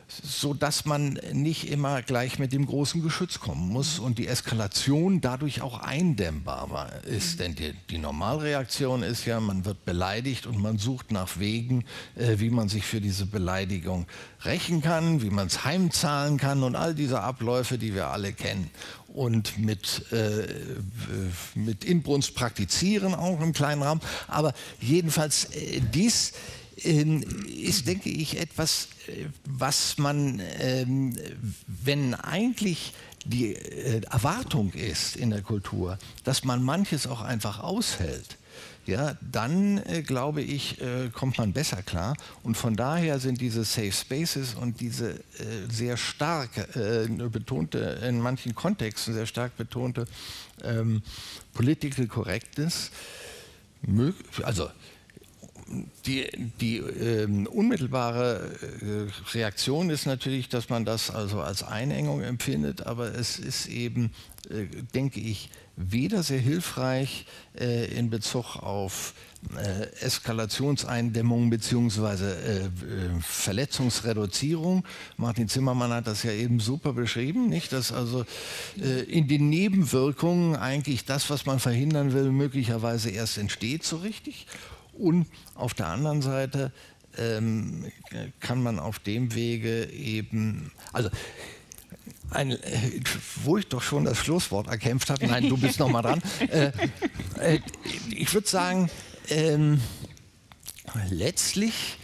[0.09, 5.21] so dass man nicht immer gleich mit dem großen Geschütz kommen muss und die Eskalation
[5.21, 7.39] dadurch auch eindämmbar ist.
[7.39, 11.85] Denn die, die Normalreaktion ist ja, man wird beleidigt und man sucht nach Wegen,
[12.15, 14.07] äh, wie man sich für diese Beleidigung
[14.45, 18.71] rächen kann, wie man es heimzahlen kann und all diese Abläufe, die wir alle kennen
[19.13, 20.47] und mit, äh,
[21.55, 24.01] mit Inbrunst praktizieren, auch im kleinen Rahmen.
[24.27, 26.33] Aber jedenfalls äh, dies
[26.83, 31.17] ist, denke ich, etwas, äh, was man, ähm,
[31.67, 32.93] wenn eigentlich
[33.25, 38.37] die äh, Erwartung ist in der Kultur, dass man manches auch einfach aushält,
[38.85, 40.77] ja, dann äh, glaube ich,
[41.13, 42.15] kommt man besser klar.
[42.41, 45.19] Und von daher sind diese Safe Spaces und diese
[45.69, 46.49] sehr stark
[47.31, 50.07] betonte, in manchen Kontexten sehr stark betonte
[50.63, 51.03] ähm,
[51.53, 52.89] Political Correctness,
[54.43, 54.69] also
[56.05, 56.27] die,
[56.59, 58.51] die ähm, unmittelbare
[58.81, 64.11] äh, Reaktion ist natürlich, dass man das also als Einengung empfindet, aber es ist eben,
[64.49, 67.25] äh, denke ich, weder sehr hilfreich
[67.57, 69.13] äh, in Bezug auf
[69.55, 72.25] äh, Eskalationseindämmung bzw.
[72.25, 72.69] Äh, äh,
[73.21, 74.83] Verletzungsreduzierung.
[75.17, 77.71] Martin Zimmermann hat das ja eben super beschrieben, nicht?
[77.71, 78.25] dass also
[79.07, 84.45] in den Nebenwirkungen eigentlich das, was man verhindern will, möglicherweise erst entsteht so richtig
[84.99, 86.71] und auf der anderen Seite
[87.17, 87.85] ähm,
[88.39, 91.09] kann man auf dem Wege eben, also
[92.31, 93.01] ein, äh,
[93.43, 96.21] wo ich doch schon das Schlusswort erkämpft habe, nein, du bist noch mal dran.
[96.49, 96.71] Äh,
[97.39, 97.59] äh,
[98.09, 98.89] ich würde sagen,
[99.29, 99.81] ähm,
[101.09, 101.97] letztlich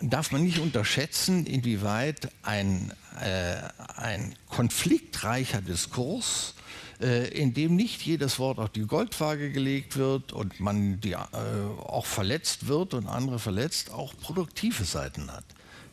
[0.00, 3.56] darf man nicht unterschätzen, inwieweit ein, äh,
[3.96, 6.54] ein konfliktreicher Diskurs
[7.00, 12.06] in dem nicht jedes Wort auf die Goldwaage gelegt wird und man die, äh, auch
[12.06, 15.44] verletzt wird und andere verletzt, auch produktive Seiten hat.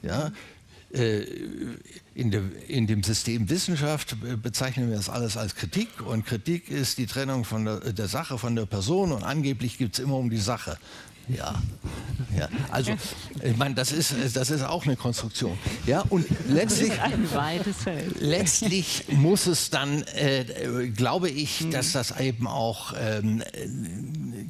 [0.01, 0.31] Ja?
[0.93, 1.25] Äh,
[2.15, 6.97] in dem, in dem, System Wissenschaft bezeichnen wir das alles als Kritik und Kritik ist
[6.97, 10.29] die Trennung von der, der Sache von der Person und angeblich gibt es immer um
[10.29, 10.77] die Sache.
[11.29, 11.55] Ja.
[12.37, 12.47] ja.
[12.71, 12.93] Also,
[13.43, 15.57] ich meine, das ist, das ist auch eine Konstruktion.
[15.85, 16.93] Ja, und letztlich,
[18.19, 20.45] letztlich muss es dann, äh,
[20.95, 23.43] glaube ich, dass das eben auch ähm,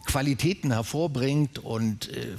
[0.06, 2.36] Qualitäten hervorbringt und äh,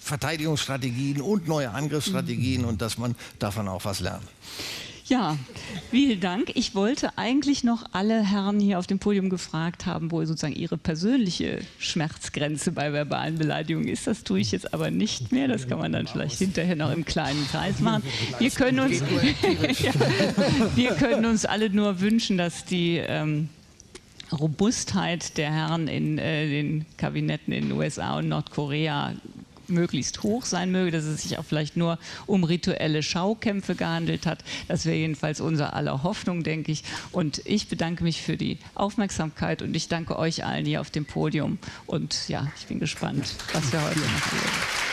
[0.00, 4.28] Verteidigungsstrategien und neue Angriffsstrategien und dass man davon auch was lernt.
[5.06, 5.36] Ja,
[5.90, 6.52] vielen Dank.
[6.54, 10.78] Ich wollte eigentlich noch alle Herren hier auf dem Podium gefragt haben, wo sozusagen ihre
[10.78, 14.06] persönliche Schmerzgrenze bei verbalen Beleidigungen ist.
[14.06, 15.46] Das tue ich jetzt aber nicht mehr.
[15.46, 18.02] Das kann man dann vielleicht hinterher noch im kleinen Kreis machen.
[18.38, 19.00] Wir können uns,
[19.82, 19.92] ja,
[20.74, 23.50] wir können uns alle nur wünschen, dass die ähm,
[24.32, 29.12] Robustheit der Herren in äh, den Kabinetten in den USA und Nordkorea
[29.68, 34.44] möglichst hoch sein möge, dass es sich auch vielleicht nur um rituelle Schaukämpfe gehandelt hat.
[34.68, 36.84] Das wäre jedenfalls unser aller Hoffnung, denke ich.
[37.12, 41.04] Und ich bedanke mich für die Aufmerksamkeit und ich danke euch allen hier auf dem
[41.04, 41.58] Podium.
[41.86, 44.83] Und ja, ich bin gespannt, was wir heute noch sehen.